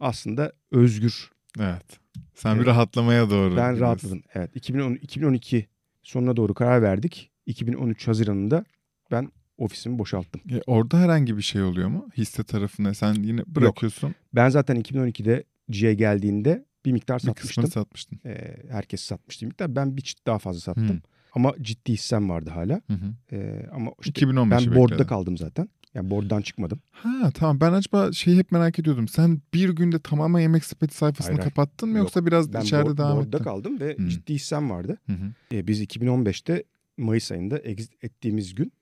[0.00, 1.30] Aslında özgür.
[1.60, 2.00] Evet.
[2.38, 2.66] Sen bir Evet.
[2.68, 3.56] rahatlamaya doğru.
[3.56, 3.80] Ben gidiyorsun.
[3.80, 4.22] rahatladım.
[4.34, 4.50] Evet.
[4.56, 5.66] 2010, 2012
[6.02, 7.30] sonuna doğru karar verdik.
[7.46, 8.64] 2013 Haziran'ında
[9.10, 10.40] ben ofisimi boşalttım.
[10.50, 12.08] E, orada herhangi bir şey oluyor mu?
[12.16, 14.14] Hisse tarafına sen yine bırakıyorsun.
[14.34, 17.48] Ben zaten 2012'de G'ye geldiğinde bir miktar Bir satmıştım.
[17.48, 18.20] kısmını satmıştın.
[18.26, 19.76] Ee, herkes satmıştı bir miktar.
[19.76, 20.88] Ben bir çift daha fazla sattım.
[20.88, 21.00] Hı.
[21.34, 22.80] Ama ciddi hissem vardı hala.
[22.86, 23.14] Hı hı.
[23.36, 25.68] Ee, ama işte 2015'i ben board'da kaldım zaten.
[25.94, 26.80] Yani board'dan çıkmadım.
[26.90, 29.08] Ha tamam ben acaba şeyi hep merak ediyordum.
[29.08, 31.50] Sen bir günde tamamen yemek sepeti sayfasını Hayır, hayır.
[31.50, 32.04] kapattın mı Yok.
[32.04, 33.44] yoksa biraz Ben içeride board- devam board'da ettin?
[33.44, 34.08] kaldım ve Hı.
[34.08, 34.98] ciddi hissem vardı.
[35.06, 35.32] Hı hı.
[35.52, 36.64] Ee, biz 2015'te
[36.96, 38.72] Mayıs ayında exit ettiğimiz gün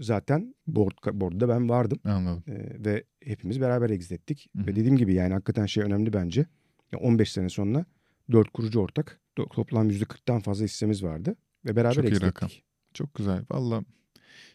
[0.00, 1.98] zaten board, board'da ben vardım.
[2.04, 2.42] Anladım.
[2.48, 4.48] Ee, ve hepimiz beraber exit ettik.
[4.56, 4.66] Hı hı.
[4.66, 6.46] Ve dediğim gibi yani hakikaten şey önemli bence.
[6.92, 7.84] Ya 15 sene sonra
[8.32, 9.20] 4 kurucu ortak.
[9.36, 11.36] To- Toplam %40'tan fazla hissemiz vardı.
[11.64, 12.46] Ve beraber Çok exit rakam.
[12.46, 12.64] ettik.
[12.94, 13.44] Çok güzel.
[13.50, 13.82] Valla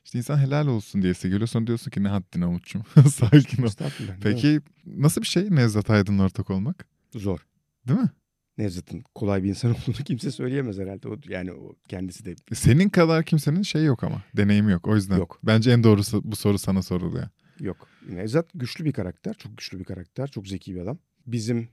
[0.05, 1.47] işte insan helal olsun diyesi geliyor.
[1.47, 2.83] Sonra diyorsun ki ne haddine Umut'cum.
[3.11, 3.69] Sakin ol.
[3.79, 4.09] Evet.
[4.21, 6.87] Peki nasıl bir şey Nevzat Aydın'la ortak olmak?
[7.15, 7.45] Zor.
[7.87, 8.09] Değil mi?
[8.57, 11.07] Nevzat'ın kolay bir insan olduğunu kimse söyleyemez herhalde.
[11.07, 14.23] O, yani o kendisi de Senin kadar kimsenin şey yok ama.
[14.37, 14.87] Deneyimi yok.
[14.87, 15.17] O yüzden.
[15.17, 15.39] Yok.
[15.43, 17.27] Bence en doğrusu bu soru sana soruluyor.
[17.59, 17.87] yok.
[18.09, 19.33] Nevzat güçlü bir karakter.
[19.33, 20.27] Çok güçlü bir karakter.
[20.27, 20.97] Çok zeki bir adam.
[21.27, 21.69] Bizim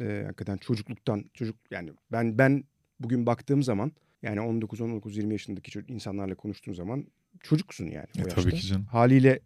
[0.00, 2.64] e, hakikaten çocukluktan çocuk yani ben ben
[3.00, 7.06] bugün baktığım zaman yani 19 19 20 yaşındaki insanlarla konuştuğum zaman
[7.40, 8.42] çocuksun yani o E, yaşta.
[8.42, 8.84] tabii ki canım.
[8.84, 9.40] Haliyle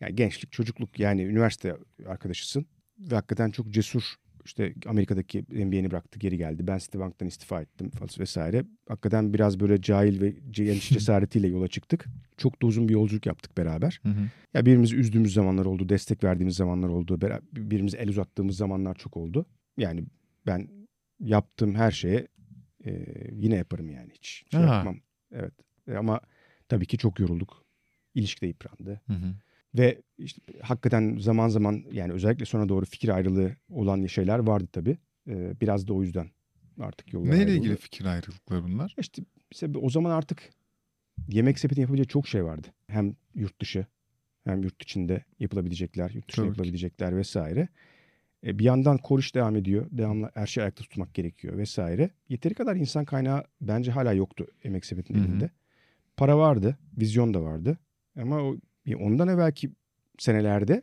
[0.00, 2.66] yani gençlik, çocukluk yani üniversite arkadaşısın
[2.98, 4.02] ve hakikaten çok cesur.
[4.44, 6.66] İşte Amerika'daki NBA'ni bıraktı, geri geldi.
[6.66, 8.64] Ben Citibank'tan istifa ettim falan vesaire.
[8.88, 12.04] Hakikaten biraz böyle cahil ve genç cesaretiyle yola çıktık.
[12.36, 14.00] Çok da uzun bir yolculuk yaptık beraber.
[14.02, 14.20] Hı hı.
[14.54, 17.20] Ya birbirimizi üzdüğümüz zamanlar oldu, destek verdiğimiz zamanlar oldu,
[17.52, 19.46] birbirimize el uzattığımız zamanlar çok oldu.
[19.76, 20.04] Yani
[20.46, 20.68] ben
[21.20, 22.28] yaptığım her şeye
[22.86, 24.96] e, yine yaparım yani hiç şey yapmam.
[25.32, 25.52] Evet
[25.88, 26.20] E, ama
[26.70, 27.64] tabii ki çok yorulduk.
[28.14, 29.00] İlişki de yıprandı.
[29.06, 29.34] Hı hı.
[29.74, 34.98] Ve işte hakikaten zaman zaman yani özellikle sonra doğru fikir ayrılığı olan şeyler vardı tabii.
[35.28, 36.30] Ee, biraz da o yüzden
[36.80, 37.56] artık yollar Neyle ayrıldı.
[37.58, 38.94] ilgili fikir ayrılıkları bunlar?
[38.98, 40.50] İşte mesela o zaman artık
[41.28, 42.66] yemek sepeti yapabileceği çok şey vardı.
[42.86, 43.86] Hem yurt dışı
[44.44, 46.58] hem yurt içinde yapılabilecekler, yurt dışında Tabii ki.
[46.58, 47.68] yapılabilecekler vesaire.
[48.46, 49.86] E, bir yandan koruş devam ediyor.
[49.90, 52.10] Devamlı her şeyi ayakta tutmak gerekiyor vesaire.
[52.28, 55.26] Yeteri kadar insan kaynağı bence hala yoktu emek sepetinin Hı hı.
[55.28, 55.50] elinde.
[56.20, 57.78] Para vardı, vizyon da vardı.
[58.16, 58.56] Ama o,
[58.98, 59.70] ondan evvelki
[60.18, 60.82] senelerde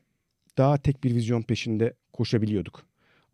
[0.58, 2.86] daha tek bir vizyon peşinde koşabiliyorduk.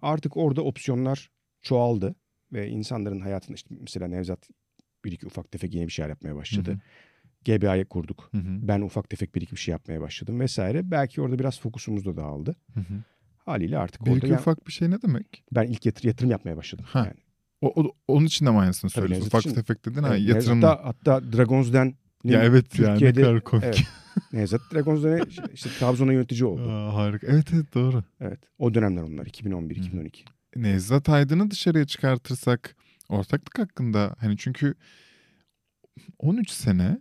[0.02, 1.30] Artık orada opsiyonlar
[1.62, 2.16] çoğaldı
[2.54, 4.50] ve insanların hayatında işte mesela Nevzat
[5.06, 6.72] bir iki ufak tefek yeni bir şeyler yapmaya başladı.
[6.72, 7.58] Hı hı.
[7.58, 8.30] GBA'yı kurduk.
[8.32, 8.68] Hı hı.
[8.68, 10.92] Ben ufak tefek bir iki bir şey yapmaya başladım vesaire.
[10.92, 12.56] Belki orada biraz fokusumuz da dağıldı.
[12.74, 13.04] Hı hı.
[13.38, 15.44] Haliyle artık Bir orada iki yani ufak bir şey ne demek?
[15.52, 16.86] ben ilk yatır, yatırım yapmaya başladım.
[16.88, 17.23] Ha, Yani.
[17.64, 19.28] O, o- onun için de mi aynısını söylüyorsun?
[19.28, 20.34] Ufak için- tefek dedin ha Evet.
[20.34, 23.64] Nevzat'ta hatta Dragons'den Ya evet ya ne Türkiye'de- kadar komik.
[24.16, 24.34] Evet.
[24.34, 25.22] Nevzat Dragons'da ne?
[25.54, 26.70] işte Trabzon'a yönetici oldu.
[26.70, 27.28] Aa, harika.
[27.28, 28.04] Evet evet doğru.
[28.22, 28.40] Evet.
[28.60, 29.80] O dönemler onlar 2011 Hı.
[29.80, 30.24] 2012.
[30.56, 32.76] Nevzat Aydın'ı dışarıya çıkartırsak
[33.10, 34.76] ortaklık hakkında hani çünkü
[36.20, 37.00] 13 sene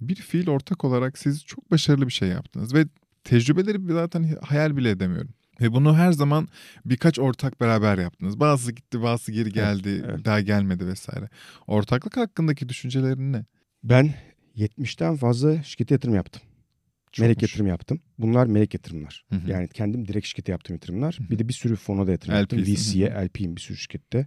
[0.00, 2.84] bir fiil ortak olarak siz çok başarılı bir şey yaptınız ve
[3.24, 5.30] tecrübeleri zaten hayal bile edemiyorum.
[5.60, 6.48] Ve bunu her zaman
[6.84, 8.40] birkaç ortak beraber yaptınız.
[8.40, 10.24] Bazısı gitti, bazısı geri geldi, evet.
[10.24, 11.28] daha gelmedi vesaire.
[11.66, 13.44] Ortaklık hakkındaki düşüncelerin ne?
[13.84, 14.14] Ben
[14.56, 16.42] 70'ten fazla şirkete yatırım yaptım.
[17.20, 17.50] Melek Çokmuş.
[17.52, 18.00] yatırım yaptım.
[18.18, 19.24] Bunlar melek yatırımlar.
[19.30, 19.50] Hı hı.
[19.50, 21.16] Yani kendim direkt şirkete yaptığım yatırımlar.
[21.18, 21.30] Hı hı.
[21.30, 22.58] Bir de bir sürü fona da yatırım yaptım.
[22.58, 24.26] LP'sin, VC'ye, LP'yim bir sürü şirkette.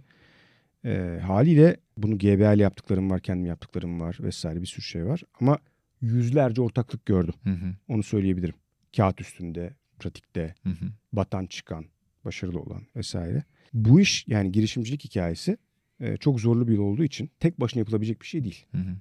[0.84, 5.22] Ee, haliyle bunu GBL yaptıklarım var, kendim yaptıklarım var vesaire bir sürü şey var.
[5.40, 5.58] Ama
[6.00, 7.34] yüzlerce ortaklık gördüm.
[7.44, 8.54] Hı hı, Onu söyleyebilirim.
[8.96, 10.84] Kağıt üstünde, pratikte, hı hı.
[11.12, 11.84] batan çıkan,
[12.24, 13.44] başarılı olan vesaire.
[13.72, 15.56] Bu iş yani girişimcilik hikayesi
[16.00, 18.66] e, çok zorlu bir yol olduğu için tek başına yapılabilecek bir şey değil.
[18.72, 18.96] Hı hı.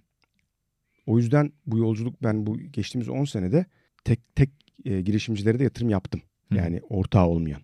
[1.05, 3.65] O yüzden bu yolculuk ben bu geçtiğimiz 10 senede
[4.03, 4.49] tek tek
[4.85, 6.21] e, girişimcilere de yatırım yaptım.
[6.51, 6.55] Hı.
[6.55, 7.61] Yani ortağı olmayan.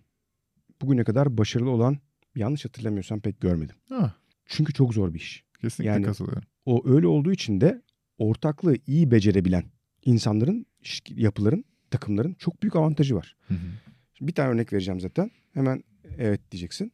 [0.82, 1.98] Bugüne kadar başarılı olan
[2.36, 3.76] yanlış hatırlamıyorsam pek görmedim.
[3.90, 4.14] Ah,
[4.46, 5.44] Çünkü çok zor bir iş.
[5.60, 6.42] kesinlikle Yani- katılıyorum.
[6.66, 7.82] O öyle olduğu için de
[8.18, 9.64] ortaklığı iyi becerebilen
[10.04, 10.66] insanların,
[11.10, 13.36] yapıların, takımların çok büyük avantajı var.
[13.48, 13.66] Hı hı.
[14.14, 15.30] Şimdi bir tane örnek vereceğim zaten.
[15.54, 15.84] Hemen
[16.18, 16.92] evet diyeceksin.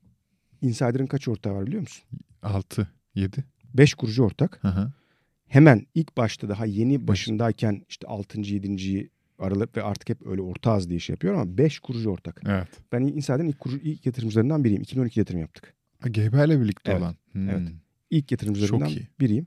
[0.63, 2.05] Insider'ın kaç ortağı var biliyor musun?
[2.43, 3.45] 6, 7.
[3.75, 4.59] 5 kurucu ortak.
[4.65, 4.93] Hı hı.
[5.47, 8.41] Hemen ilk başta daha yeni başındayken işte 6.
[8.41, 9.11] 7.
[9.39, 12.41] aralık ve artık hep öyle ortağız diye şey yapıyor ama 5 kurucu ortak.
[12.47, 12.69] Evet.
[12.93, 14.83] Ben Insider'ın ilk, kurucu, ilk yatırımcılarından biriyim.
[14.83, 15.75] 2012 yatırım yaptık.
[16.07, 17.17] İle birlikte Evet, olan.
[17.33, 17.51] Hmm.
[17.51, 17.69] evet.
[18.11, 18.91] İlk yatırımcılarından
[19.21, 19.47] biriyim.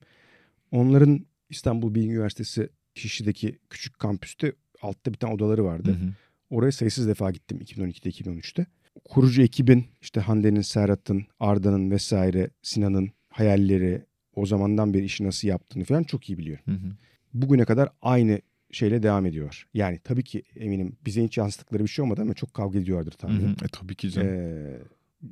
[0.71, 4.53] Onların İstanbul Bilgi Üniversitesi Şişli'deki küçük kampüste
[4.85, 5.89] altta bir tane odaları vardı.
[5.89, 6.09] Hı hı.
[6.49, 8.65] Oraya sayısız defa gittim 2012'de 2013'te.
[9.05, 14.01] Kurucu ekibin işte Hande'nin, Serhat'ın, Arda'nın vesaire Sinan'ın hayalleri
[14.35, 16.63] o zamandan beri işi nasıl yaptığını falan çok iyi biliyorum.
[16.65, 16.91] Hı hı.
[17.33, 19.67] Bugüne kadar aynı şeyle devam ediyor.
[19.73, 23.17] Yani tabii ki eminim bize hiç yansıttıkları bir şey olmadı ama çok kavga ediyorlardır Hı
[23.17, 23.49] tahminim.
[23.49, 23.65] hı.
[23.65, 24.27] E, tabii ki canım.
[24.27, 24.79] Ee,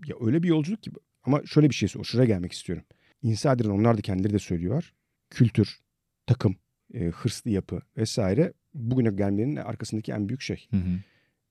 [0.08, 0.91] ya öyle bir yolculuk ki
[1.24, 2.86] ama şöyle bir şey o şuraya gelmek istiyorum.
[3.22, 4.93] Insider'ın onlar da kendileri de söylüyor.
[5.30, 5.80] Kültür,
[6.28, 6.56] takım,
[6.93, 10.68] e, hırslı yapı vesaire bugüne gelmenin arkasındaki en büyük şey.
[10.72, 11.00] Hı hı.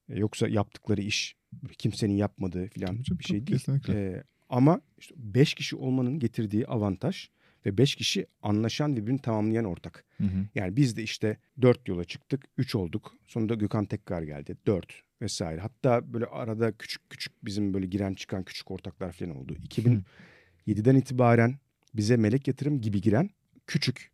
[0.08, 1.36] E, Yoksa yaptıkları iş
[1.78, 3.58] kimsenin yapmadığı falan bir şey tabii, değil.
[3.58, 3.94] kesinlikle.
[3.94, 7.28] E, ama işte beş kişi olmanın getirdiği avantaj
[7.66, 10.04] ve beş kişi anlaşan ve birbirini tamamlayan ortak.
[10.18, 10.46] Hı hı.
[10.54, 13.14] Yani biz de işte dört yola çıktık, üç olduk.
[13.26, 15.60] Sonunda Gökhan tekrar geldi, dört vesaire.
[15.60, 19.56] Hatta böyle arada küçük küçük bizim böyle giren çıkan küçük ortaklar falan oldu.
[19.68, 21.58] 2007'den itibaren
[21.94, 23.30] bize melek yatırım gibi giren
[23.66, 24.11] küçük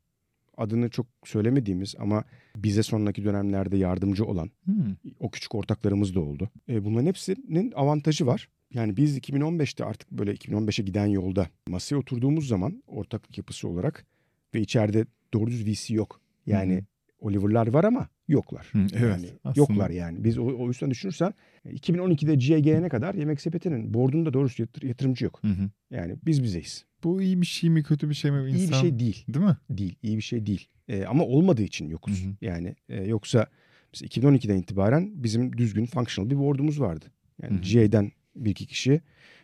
[0.59, 2.25] adını çok söylemediğimiz ama
[2.57, 4.73] bize sonraki dönemlerde yardımcı olan Hı.
[5.21, 6.51] o küçük ortaklarımız da oldu.
[6.69, 8.49] E, bunların hepsinin avantajı var.
[8.75, 14.07] Yani biz 2015'te artık böyle 2015'e giden yolda masaya oturduğumuz zaman ortaklık yapısı olarak
[14.55, 16.21] ve içeride doğru düz VC yok.
[16.47, 16.85] Yani hı.
[17.19, 18.69] Oliver'lar var ama yoklar.
[18.73, 19.73] Hı, evet, yani aslında.
[19.73, 20.25] yoklar yani.
[20.25, 24.87] Biz o, o yüzden düşünürsen e, 2012'de G'ye gelene kadar Yemek Sepeti'nin boardunda doğrusu yatır-
[24.87, 25.39] yatırımcı yok.
[25.43, 25.71] Hı hı.
[25.91, 26.85] Yani biz bizeyiz.
[27.05, 28.51] Bu iyi bir şey mi kötü bir şey mi?
[28.51, 28.81] İyi bir İnsan...
[28.81, 29.25] şey değil.
[29.29, 29.57] Değil mi?
[29.71, 29.97] Değil.
[30.03, 30.69] iyi bir şey değil.
[30.89, 32.25] E, ama olmadığı için yokuz.
[32.25, 32.35] Hı hı.
[32.41, 33.47] Yani e, yoksa
[33.93, 37.05] mesela 2012'den itibaren bizim düzgün functional bir board'umuz vardı.
[37.43, 37.83] Yani Hı hı.
[37.85, 39.01] GA'den bir iki kişi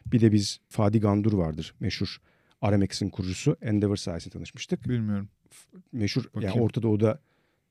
[0.06, 2.20] bir de biz Fadi Gandur vardır meşhur
[2.60, 4.88] Aramex'in kurucusu Endeavor sayesinde tanışmıştık.
[4.88, 5.28] Bilmiyorum.
[5.92, 6.64] Meşhur yani Bakayım.
[6.64, 7.20] Orta Doğu'da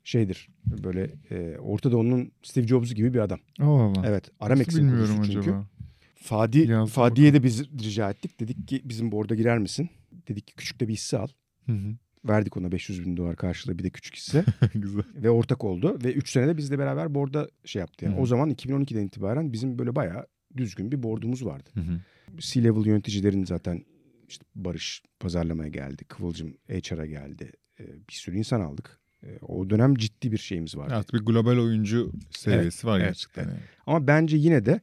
[0.04, 3.40] şeydir böyle e, Orta Doğu'nun Steve Jobs gibi bir adam.
[3.60, 4.04] Allah Allah.
[4.06, 5.40] Evet Aramex'in kurucusu çünkü.
[5.40, 5.68] acaba.
[6.16, 8.40] Fadi, Yazdım Fadi'ye de biz rica ettik.
[8.40, 9.90] Dedik ki bizim board'a girer misin?
[10.28, 11.28] Dedik ki küçük de bir hisse al.
[11.66, 11.96] Hı hı.
[12.26, 14.46] Verdik ona 500 bin dolar karşılığı bir de küçük hisse.
[14.76, 15.04] Güzel.
[15.16, 16.00] ve ortak oldu.
[16.04, 18.06] Ve 3 senede bizle beraber board'a şey yaptı.
[18.06, 20.28] Yani Hı o zaman 2012'den itibaren bizim böyle bayağı
[20.58, 21.70] düzgün bir board'umuz vardı.
[21.74, 22.00] Hı hı.
[22.38, 23.86] C-level yöneticilerin zaten
[24.30, 26.06] işte Barış pazarlamaya geldi.
[26.06, 27.52] Kıvılcım HR'a geldi.
[27.80, 29.00] Ee, bir sürü insan aldık.
[29.24, 30.96] Ee, o dönem ciddi bir şeyimiz vardı.
[30.96, 33.44] Artık bir global oyuncu seviyesi var evet, gerçekten.
[33.44, 33.60] yani.
[33.86, 34.82] Ama bence yine de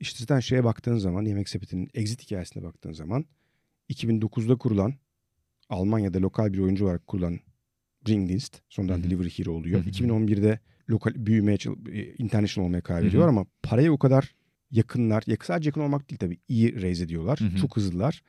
[0.00, 3.24] işte zaten şeye baktığın zaman Yemek Sepeti'nin exit hikayesine baktığın zaman
[3.90, 4.94] 2009'da kurulan
[5.68, 7.38] Almanya'da lokal bir oyuncu olarak kurulan
[8.08, 9.04] Ringdienst sonradan Hı hı.
[9.04, 9.80] Delivery Hero oluyor.
[9.80, 9.90] Hı hı.
[9.90, 10.58] 2011'de
[10.90, 11.58] lokal büyümeye,
[12.18, 14.34] international olmaya karar veriyorlar ama paraya o kadar
[14.70, 15.22] yakınlar.
[15.26, 16.38] yak- Sadece yakın olmak değil tabii.
[16.48, 17.40] iyi raise ediyorlar.
[17.40, 17.56] Hı hı.
[17.56, 18.22] Çok hızlılar.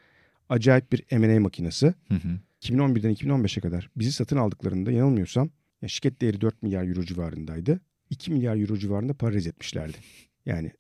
[0.50, 1.86] Acayip bir M&A makinesi.
[2.08, 2.40] Hı hı.
[2.62, 5.50] 2011'den 2015'e kadar bizi satın aldıklarında yanılmıyorsam
[5.82, 7.80] ya şirket değeri 4 milyar euro civarındaydı.
[8.10, 9.98] 2 milyar euro civarında para etmişlerdi.
[10.46, 10.72] Yani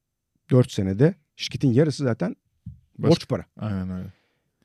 [0.51, 2.35] 4 senede şirketin yarısı zaten
[2.97, 3.45] Başka- borç para.
[3.57, 4.13] Aynen öyle.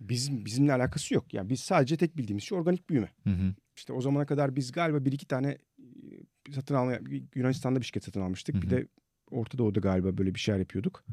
[0.01, 1.35] Bizim bizimle alakası yok.
[1.35, 3.09] Yani biz sadece tek bildiğimiz şey organik büyüme.
[3.25, 3.55] Hı hı.
[3.77, 5.49] İşte o zamana kadar biz galiba bir iki tane
[6.49, 7.01] e, satın almaya
[7.35, 8.55] Yunanistan'da bir şirket satın almıştık.
[8.55, 8.63] Hı hı.
[8.63, 8.87] Bir de
[9.31, 11.05] Orta Doğu'da galiba böyle bir şeyler yapıyorduk.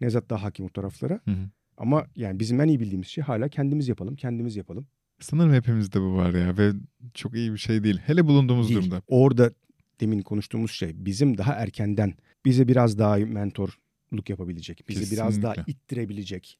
[0.00, 1.20] Nevzat daha hakim o taraflara.
[1.24, 1.50] Hı hı.
[1.76, 4.86] Ama yani bizim en iyi bildiğimiz şey hala kendimiz yapalım, kendimiz yapalım.
[5.20, 6.72] Sanırım hepimizde bu var ya ve
[7.14, 7.98] çok iyi bir şey değil.
[7.98, 8.80] Hele bulunduğumuz Değil.
[8.80, 9.02] durumda.
[9.06, 9.52] Orada
[10.00, 12.14] demin konuştuğumuz şey bizim daha erkenden
[12.44, 15.72] bize biraz daha mentorluk yapabilecek, bizi biraz daha Kesinlikle.
[15.72, 16.58] ittirebilecek,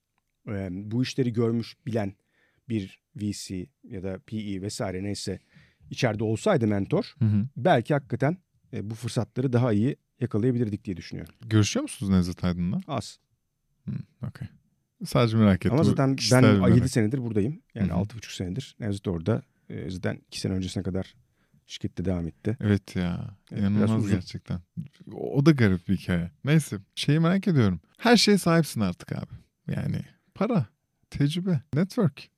[0.70, 2.14] bu işleri görmüş bilen
[2.68, 5.40] bir VC ya da PE vesaire neyse
[5.90, 7.48] içeride olsaydı mentor Hı hı.
[7.56, 8.36] belki hakikaten
[8.82, 11.34] bu fırsatları daha iyi yakalayabilirdik diye düşünüyorum.
[11.46, 12.80] Görüşüyor musunuz Nevzat Aydın'la?
[12.86, 13.18] Az.
[14.28, 14.48] Okey.
[15.04, 15.72] Sadece merak ettim.
[15.72, 16.76] Ama zaten ben bir merak.
[16.76, 17.62] 7 senedir buradayım.
[17.74, 17.98] Yani Hı hı.
[17.98, 18.76] 6,5 senedir.
[18.80, 19.42] Nevzat orada.
[19.70, 21.14] E, zaten 2 sene öncesine kadar
[21.66, 22.56] şirkette devam etti.
[22.60, 23.36] Evet ya.
[23.52, 24.60] Evet, İnanılmaz gerçekten.
[25.12, 26.30] O, o da garip bir hikaye.
[26.44, 26.78] Neyse.
[26.94, 27.80] Şeyi merak ediyorum.
[27.98, 29.34] Her şeye sahipsin artık abi.
[29.68, 30.00] Yani
[30.34, 30.66] para,
[31.10, 32.28] tecrübe, network.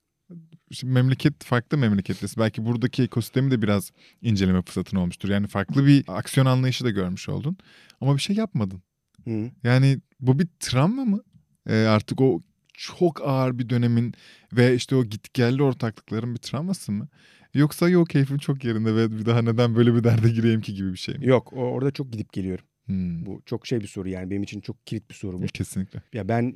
[0.71, 2.43] Şimdi memleket farklı memleketlisin.
[2.43, 3.91] Belki buradaki ekosistemi de biraz
[4.21, 5.29] inceleme fırsatın olmuştur.
[5.29, 7.57] Yani farklı bir aksiyon anlayışı da görmüş oldun.
[8.01, 8.81] Ama bir şey yapmadın.
[9.23, 9.51] Hı.
[9.63, 11.23] Yani bu bir travma mı?
[11.69, 12.41] Ee, artık o
[12.79, 14.13] çok ağır bir dönemin
[14.53, 17.07] ve işte o gitgelli ortaklıkların bir travması mı?
[17.53, 20.93] Yoksa yok keyfim çok yerinde ve bir daha neden böyle bir derde gireyim ki gibi
[20.93, 21.27] bir şey mi?
[21.27, 22.65] Yok orada çok gidip geliyorum.
[22.85, 23.25] Hmm.
[23.25, 25.45] Bu çok şey bir soru yani benim için çok kilit bir soru bu.
[25.45, 26.01] Kesinlikle.
[26.13, 26.51] Ya ben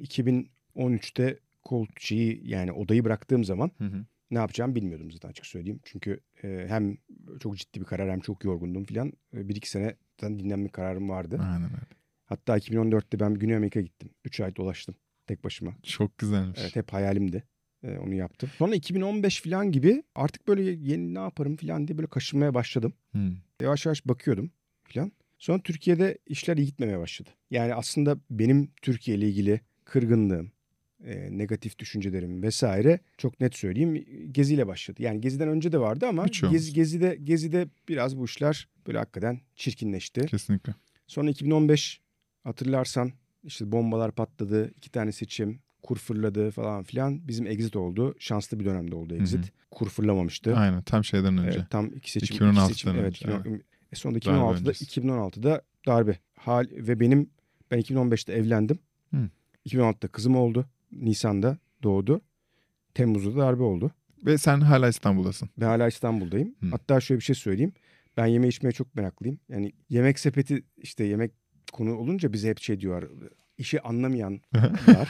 [0.76, 4.06] 2013'te Colt'çiyi yani odayı bıraktığım zaman Hı hı.
[4.32, 5.80] ne yapacağımı bilmiyordum zaten açık söyleyeyim.
[5.84, 6.98] Çünkü e, hem
[7.40, 9.14] çok ciddi bir karar hem çok yorgundum filan.
[9.34, 11.40] E, bir iki sene zaten dinlenme kararım vardı.
[11.42, 11.94] Aynen öyle.
[12.26, 14.10] Hatta 2014'te ben Güney Amerika'ya gittim.
[14.26, 14.96] 3 ay dolaştım
[15.28, 15.74] tek başıma.
[15.84, 16.60] Çok güzelmiş.
[16.62, 17.44] Evet hep hayalimdi.
[17.84, 18.50] E, onu yaptım.
[18.58, 22.94] Sonra 2015 filan gibi artık böyle yeni ne yaparım filan diye böyle kaşınmaya başladım.
[23.12, 23.32] Hmm.
[23.62, 24.52] Yavaş yavaş bakıyordum
[24.84, 25.12] filan.
[25.38, 27.30] Sonra Türkiye'de işler iyi gitmemeye başladı.
[27.52, 30.52] Yani aslında benim Türkiye ile ilgili kırgınlığım,
[31.06, 35.04] e, negatif düşüncelerim vesaire çok net söyleyeyim geziyle başladı.
[35.04, 36.58] Yani geziden önce de vardı ama Birçoğumuz.
[36.60, 40.26] gezi, gezide gezide biraz bu işler böyle hakikaten çirkinleşti.
[40.26, 40.76] Kesinlikle.
[41.08, 42.02] Sonra 2015
[42.44, 43.12] hatırlarsan
[43.44, 47.28] işte bombalar patladı, iki tane seçim, kur fırladı falan filan.
[47.28, 48.16] Bizim exit oldu.
[48.20, 49.46] Şanslı bir dönemde oldu exit.
[49.46, 50.56] Hı Kur fırlamamıştı.
[50.56, 51.58] Aynen tam şeyden önce.
[51.60, 52.38] Evet, tam iki seçim.
[52.38, 55.02] 2016'dan iki seçim, evet, önce, 2010 E sonra Darbe 2016'da öncesi.
[55.02, 56.18] 2016'da darbe.
[56.36, 57.30] Hal ve benim
[57.72, 58.80] ben 2015'te evlendim.
[59.12, 59.30] Hı.
[59.66, 60.66] 2016'da kızım oldu.
[60.92, 62.22] Nisan'da doğdu.
[62.94, 63.92] Temmuz'da darbe oldu.
[64.26, 65.50] Ve sen hala İstanbul'dasın.
[65.58, 66.56] Ben hala İstanbul'dayım.
[66.60, 66.68] Hı.
[66.72, 67.74] Hatta şöyle bir şey söyleyeyim.
[68.18, 69.40] Ben yeme içmeye çok meraklıyım.
[69.50, 71.32] Yani yemek sepeti işte yemek
[71.74, 73.10] konu olunca bize hep şey diyorlar.
[73.58, 74.42] İşi anlamayanlar.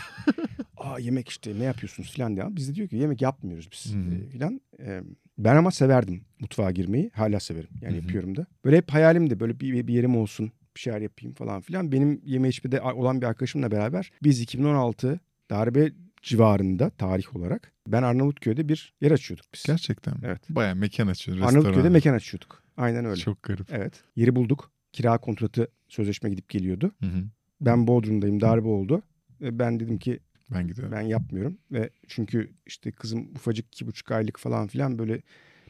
[0.78, 2.45] Aa yemek işte ne yapıyorsunuz filan diye.
[2.49, 4.16] Biz de diyor ki yemek yapmıyoruz biz Hı.
[4.16, 4.61] e, filan.
[4.80, 5.01] E,
[5.38, 7.11] ben ama severdim mutfağa girmeyi.
[7.14, 7.70] Hala severim.
[7.82, 8.01] Yani hı.
[8.01, 8.45] yapıyorum da.
[8.66, 9.39] Böyle hep hayalimdi.
[9.39, 10.51] Böyle bir, bir yerim olsun.
[10.76, 11.91] Bir şeyler yapayım falan filan.
[11.91, 15.91] Benim yeme içmede olan bir arkadaşımla beraber biz 2016 darbe
[16.22, 19.64] civarında tarih olarak ben Arnavutköy'de bir yer açıyorduk biz.
[19.64, 20.20] Gerçekten mi?
[20.24, 20.41] Evet.
[20.49, 21.38] Baya mekan açıyor.
[21.41, 22.64] Arnavutköy'de mekan açıyorduk.
[22.78, 23.22] Aynen öyle.
[23.22, 23.68] Çok garip.
[23.72, 23.93] Evet.
[24.16, 24.72] Yeri bulduk.
[24.94, 26.91] Kira kontratı sözleşme gidip geliyordu.
[27.00, 27.24] Hı hı.
[27.62, 28.41] Ben Bodrum'dayım.
[28.41, 29.02] Darbe oldu.
[29.41, 30.20] E, Ben dedim ki
[30.54, 30.91] Ben gidiyorum.
[30.91, 35.22] ben yapmıyorum ve çünkü işte kızım ufacık iki buçuk aylık falan filan böyle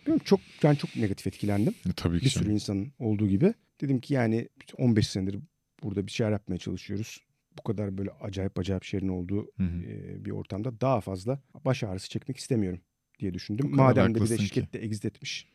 [0.01, 1.73] bilmiyorum çok ben çok negatif etkilendim.
[1.89, 2.25] E, Tabii ki.
[2.25, 3.53] Bir sürü insanın olduğu gibi.
[3.81, 5.39] Dedim ki yani 15 senedir
[5.83, 7.19] burada bir şeyler yapmaya çalışıyoruz.
[7.57, 9.83] Bu kadar böyle acayip acayip şeylerin olduğu Hı hı.
[9.83, 12.79] e, bir ortamda daha fazla baş ağrısı çekmek istemiyorum
[13.19, 13.75] diye düşündüm.
[13.75, 15.52] Madem de bir de şirkette exit etmiş.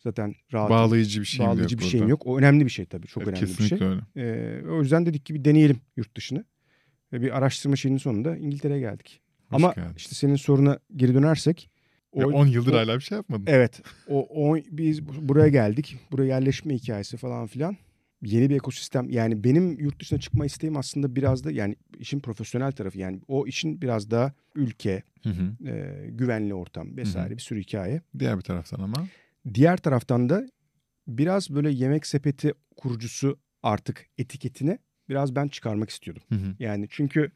[0.00, 2.10] Zaten rahat Bağlayıcı bir şey bağlayıcı yok bir şeyim burada.
[2.10, 2.26] yok.
[2.26, 3.06] O önemli bir şey tabii.
[3.06, 3.78] Çok Evet, önemli bir şey.
[3.88, 4.00] öyle.
[4.16, 6.44] Ee, o yüzden dedik ki bir deneyelim yurt dışını.
[7.12, 9.20] Ve bir araştırma şeyinin sonunda İngiltere'ye geldik.
[9.48, 9.92] Hoş Ama geldin.
[9.96, 11.70] işte senin soruna geri dönersek.
[12.16, 13.44] Ve 10 yıldır hala bir şey yapmadın.
[13.46, 13.82] Evet.
[14.08, 15.96] O, o biz buraya geldik.
[16.12, 17.76] Buraya yerleşme hikayesi falan filan.
[18.22, 19.10] Yeni bir ekosistem.
[19.10, 22.98] Yani benim yurt dışına çıkma isteğim aslında biraz da yani işin profesyonel tarafı.
[22.98, 25.68] Yani o işin biraz daha ülke, Hı hı.
[25.68, 28.00] e, güvenli ortam vesaire bir sürü hikaye.
[28.18, 29.06] Diğer bir taraftan ama.
[29.54, 30.48] Diğer taraftan da
[31.08, 34.78] biraz böyle yemek sepeti kurucusu artık etiketini
[35.08, 36.22] biraz ben çıkarmak istiyordum.
[36.28, 36.54] Hı hı.
[36.58, 37.32] Yani çünkü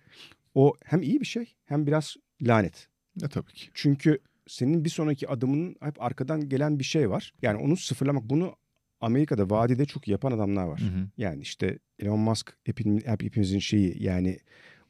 [0.55, 2.89] o hem iyi bir şey hem biraz lanet.
[3.17, 3.69] Ne tabii ki.
[3.75, 7.33] Çünkü senin bir sonraki adımının hep arkadan gelen bir şey var.
[7.43, 8.57] Yani onu sıfırlamak bunu
[9.01, 10.81] Amerika'da vadide çok yapan adamlar var.
[10.81, 11.09] Hı hı.
[11.17, 14.39] Yani işte Elon Musk hepimiz, hepimizin şeyi yani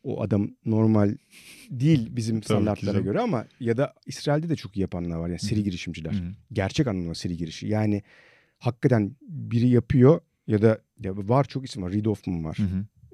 [0.04, 1.14] o adam normal
[1.70, 5.28] değil bizim Tabii standartlara göre ama ya da İsrail'de de çok iyi yapanlar var.
[5.28, 7.66] Yani seri girişimciler gerçek anlamda seri girişi.
[7.66, 8.02] Yani
[8.58, 11.92] hakikaten biri yapıyor ya da ya var çok isim var.
[11.92, 12.56] Reid Hoffman var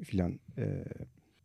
[0.05, 0.41] filan.
[0.59, 0.85] Ee,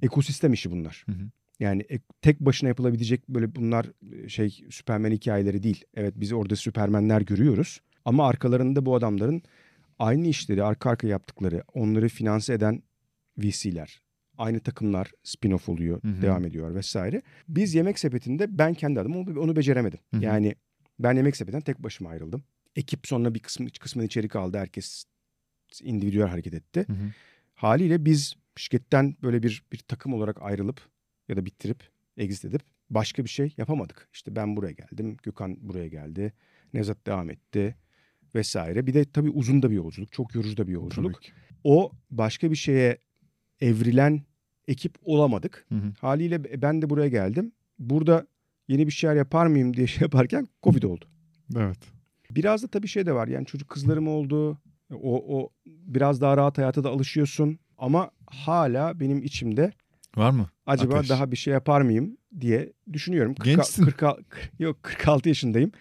[0.01, 1.03] ekosistem işi bunlar.
[1.05, 1.29] Hı hı.
[1.59, 3.85] Yani ek- tek başına yapılabilecek böyle bunlar
[4.27, 5.83] şey Süpermen hikayeleri değil.
[5.93, 7.79] Evet biz orada Süpermenler görüyoruz.
[8.05, 9.41] Ama arkalarında bu adamların
[9.99, 12.83] aynı işleri arka arka yaptıkları, onları finanse eden
[13.37, 14.01] VC'ler.
[14.38, 16.21] Aynı takımlar spin-off oluyor, Hı hı.
[16.21, 17.21] devam ediyor vesaire.
[17.47, 19.99] Biz Yemek Sepeti'nde ben kendi adıma onu, onu beceremedim.
[20.11, 20.23] Hı hı.
[20.23, 20.55] Yani
[20.99, 22.43] ben Yemek Sepeti'nden tek başıma ayrıldım.
[22.75, 24.57] Ekip sonra bir kısmı, kısmını içeri kaldı.
[24.57, 25.05] Herkes
[25.83, 26.86] individüel hareket etti.
[26.88, 27.11] Hı hı.
[27.55, 30.81] Haliyle biz şirketten böyle bir bir takım olarak ayrılıp
[31.29, 31.83] ya da bitirip
[32.17, 34.09] exit edip başka bir şey yapamadık.
[34.13, 36.33] İşte ben buraya geldim, Gökhan buraya geldi.
[36.73, 37.75] Nevzat devam etti
[38.36, 38.88] vesaire.
[38.88, 40.11] Bir de tabii uzun da bir yolculuk.
[40.11, 41.19] Çok yorucu da bir yolculuk.
[41.63, 42.97] O başka bir şeye
[43.62, 44.22] evrilen
[44.68, 45.66] ekip olamadık.
[45.70, 45.93] Hı hı.
[46.01, 47.51] Haliyle ben de buraya geldim.
[47.80, 48.28] Burada
[48.68, 51.06] yeni bir şeyler yapar mıyım diye şey yaparken Covid oldu.
[51.56, 51.78] Evet.
[52.32, 53.28] Biraz da tabii şey de var.
[53.28, 54.58] Yani çocuk kızlarım oldu.
[54.93, 57.60] O, o biraz daha rahat hayata da alışıyorsun.
[57.78, 59.72] Ama hala benim içimde
[60.16, 60.49] Var mı?
[60.66, 61.10] acaba Ateş.
[61.10, 63.36] daha bir şey yapar mıyım diye düşünüyorum.
[63.43, 63.84] Gençsin.
[63.86, 64.20] kırka-
[64.60, 65.72] yok 46 yaşındayım.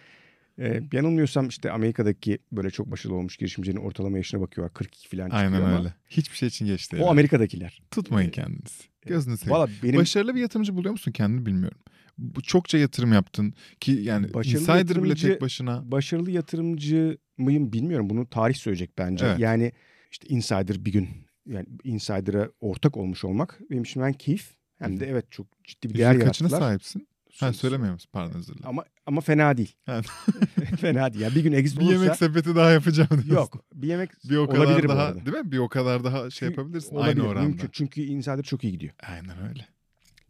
[0.58, 4.74] Ee, yanılmıyorsam işte Amerika'daki böyle çok başarılı olmuş girişimcinin ortalama yaşına bakıyorlar.
[4.74, 5.94] 42 falan çıkıyor Aynen ama öyle.
[6.08, 7.02] Hiçbir şey için geç değil.
[7.02, 7.82] o Amerika'dakiler.
[7.90, 8.84] Tutmayın kendinizi.
[9.06, 9.56] Gözünü seveyim.
[9.60, 11.78] Valla benim Başarılı bir yatırımcı buluyor musun kendini bilmiyorum.
[12.18, 15.90] Bu çokça yatırım yaptın ki yani Başarılı insider bile tek başına.
[15.92, 18.10] başarılı yatırımcı mıyım bilmiyorum.
[18.10, 19.26] Bunu tarih söyleyecek bence.
[19.26, 19.38] Evet.
[19.38, 19.72] Yani
[20.10, 21.08] işte insider bir gün
[21.46, 25.98] yani insider'a ortak olmuş olmak benim için hem keyif hem de evet çok ciddi bir
[25.98, 26.68] değer Yüzde kaçına yarattılar.
[26.70, 27.00] sahipsin?
[27.30, 28.10] Ha Söyle- söylemiyor musun?
[28.12, 28.68] Pardon özür dilerim.
[28.68, 29.76] Ama ama fena değil.
[30.80, 31.24] Fena değil.
[31.24, 33.34] Yani bir gün exit Bir yemek olursa sepeti daha yapacağım diyorsun.
[33.34, 33.64] yok.
[33.74, 35.26] Bir yemek Bir o kadar olabilir bu daha arada.
[35.26, 35.52] değil mi?
[35.52, 37.48] Bir o kadar daha şey yapabilirsin olabilir, aynı oranda.
[37.48, 37.68] mümkün.
[37.72, 38.92] Çünkü insider çok iyi gidiyor.
[39.02, 39.66] Aynen öyle.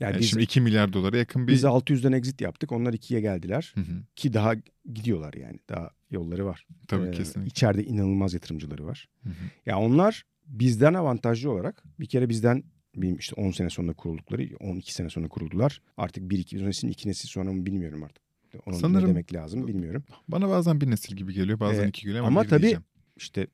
[0.00, 1.52] Yani Yani biz, şimdi 2 milyar dolara yakın bir...
[1.52, 2.72] biz 600'den exit yaptık.
[2.72, 3.72] Onlar 2'ye geldiler.
[3.74, 4.02] Hı hı.
[4.16, 4.54] Ki daha
[4.94, 5.58] gidiyorlar yani.
[5.68, 6.66] Daha yolları var.
[6.88, 7.48] Tabii Ee, kesinlikle.
[7.48, 9.08] İçeride inanılmaz yatırımcıları var.
[9.22, 9.34] Hı hı.
[9.66, 12.64] Ya onlar bizden avantajlı olarak bir kere bizden
[12.96, 15.80] benim işte 10 sene sonra kuruldukları 12 sene sonra kuruldular.
[15.96, 18.23] Artık 1 2 nesil 2 nesil sonra mı bilmiyorum artık.
[18.66, 20.04] Onun Sanırım- ne demek lazım bilmiyorum.
[20.28, 22.84] Bana bazen bir nesil gibi geliyor bazen Ee, iki geliyor ama, ama tabii- diyeceğim.
[23.16, 23.46] İşte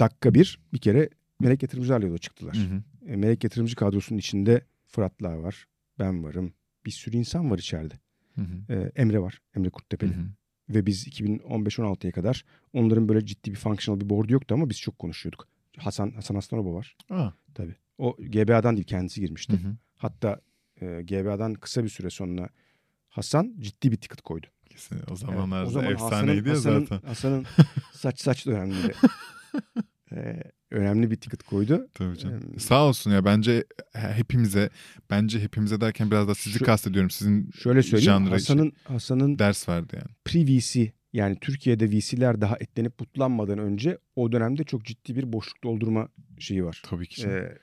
[0.00, 1.08] dakika bir bir kere
[1.40, 2.56] melek yatırımcılarla yola çıktılar.
[2.56, 2.82] Hı hı.
[3.12, 5.66] E, melek yatırımcı kadrosunun içinde Fıratlar var.
[5.98, 6.52] Ben varım.
[6.86, 7.94] Bir sürü insan var içeride.
[8.34, 8.72] Hı hı.
[8.74, 9.40] E, Emre var.
[9.56, 10.12] Emre Hı Kurttepeli.
[10.14, 10.24] hı.
[10.68, 14.98] Ve biz 2015-16'ya kadar onların böyle ciddi bir functional bir board yoktu ama biz çok
[14.98, 15.48] konuşuyorduk.
[15.78, 16.96] Hasan Hasan Aslanoba var.
[17.10, 17.74] Aa, Tabii.
[17.98, 19.52] O GBA'dan değil kendisi hı girmişti.
[19.52, 19.76] hı.
[19.96, 20.40] Hatta
[20.80, 22.48] e, GBA'dan kısa bir süre sonra
[23.12, 24.46] Hasan ciddi bir ticket koydu.
[24.70, 24.96] Kesin.
[24.96, 27.08] O Evet, zamanlarda o zaman efsaneydi ya Hasan'ın, zaten.
[27.08, 27.46] Hasan'ın
[27.92, 28.92] saç saç dönemleri.
[30.12, 31.88] e, önemli bir ticket koydu.
[31.94, 32.42] Tabii canım.
[32.52, 34.70] Em, Sağ olsun ya bence hepimize
[35.10, 37.10] bence hepimize derken biraz da sizi Şu- kastediyorum.
[37.10, 40.10] Sizin Şöyle söyleyeyim Hasan'ın Hasan'ın ders verdi yani.
[40.24, 46.08] pre-VC yani Türkiye'de VC'ler daha etlenip butlanmadan önce o dönemde çok ciddi bir boşluk doldurma
[46.38, 46.82] şeyi var.
[46.84, 47.26] Tabii ki.
[47.28, 47.58] Ee,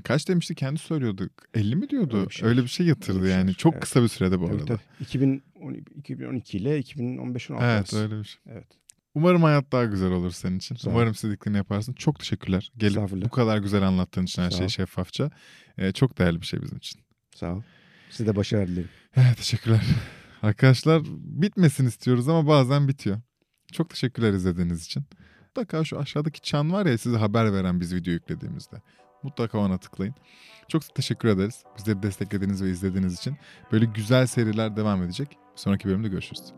[0.00, 1.30] Kaç demişti kendi söylüyordu.
[1.54, 2.16] 50 mi diyordu?
[2.16, 2.76] Öyle Öyle bir bir şey.
[2.84, 3.48] şey, yatırdı bir şey yani.
[3.48, 3.54] var.
[3.54, 3.82] Çok Evet.
[3.82, 4.64] kısa bir sürede bu tabii, arada.
[4.64, 4.80] tabii.
[5.00, 7.98] 2010 2012 ile 2015-16 Evet arası.
[7.98, 8.42] öyle bir şey.
[8.52, 8.66] Evet.
[9.14, 10.74] Umarım hayat daha güzel olur senin için.
[10.76, 10.90] Sağ.
[10.90, 11.92] Umarım istediklerini yaparsın.
[11.92, 12.72] Çok teşekkürler.
[12.76, 15.30] Gelip bu kadar güzel anlattığın için her şeyi şeffafça.
[15.78, 17.00] Ee, çok değerli bir şey bizim için.
[17.34, 17.62] Sağ ol.
[18.10, 18.88] Size de başarılar dilerim.
[19.16, 19.80] Evet, teşekkürler.
[20.42, 23.20] Arkadaşlar bitmesin istiyoruz ama bazen bitiyor.
[23.72, 25.04] Çok teşekkürler izlediğiniz için.
[25.46, 28.76] Mutlaka şu aşağıdaki çan var ya size haber veren biz video yüklediğimizde.
[29.22, 30.14] Mutlaka ona tıklayın.
[30.68, 31.64] Çok teşekkür ederiz.
[31.78, 33.36] Bizleri desteklediğiniz ve izlediğiniz için.
[33.72, 35.28] Böyle güzel seriler devam edecek.
[35.30, 36.52] Bir sonraki bölümde görüşürüz.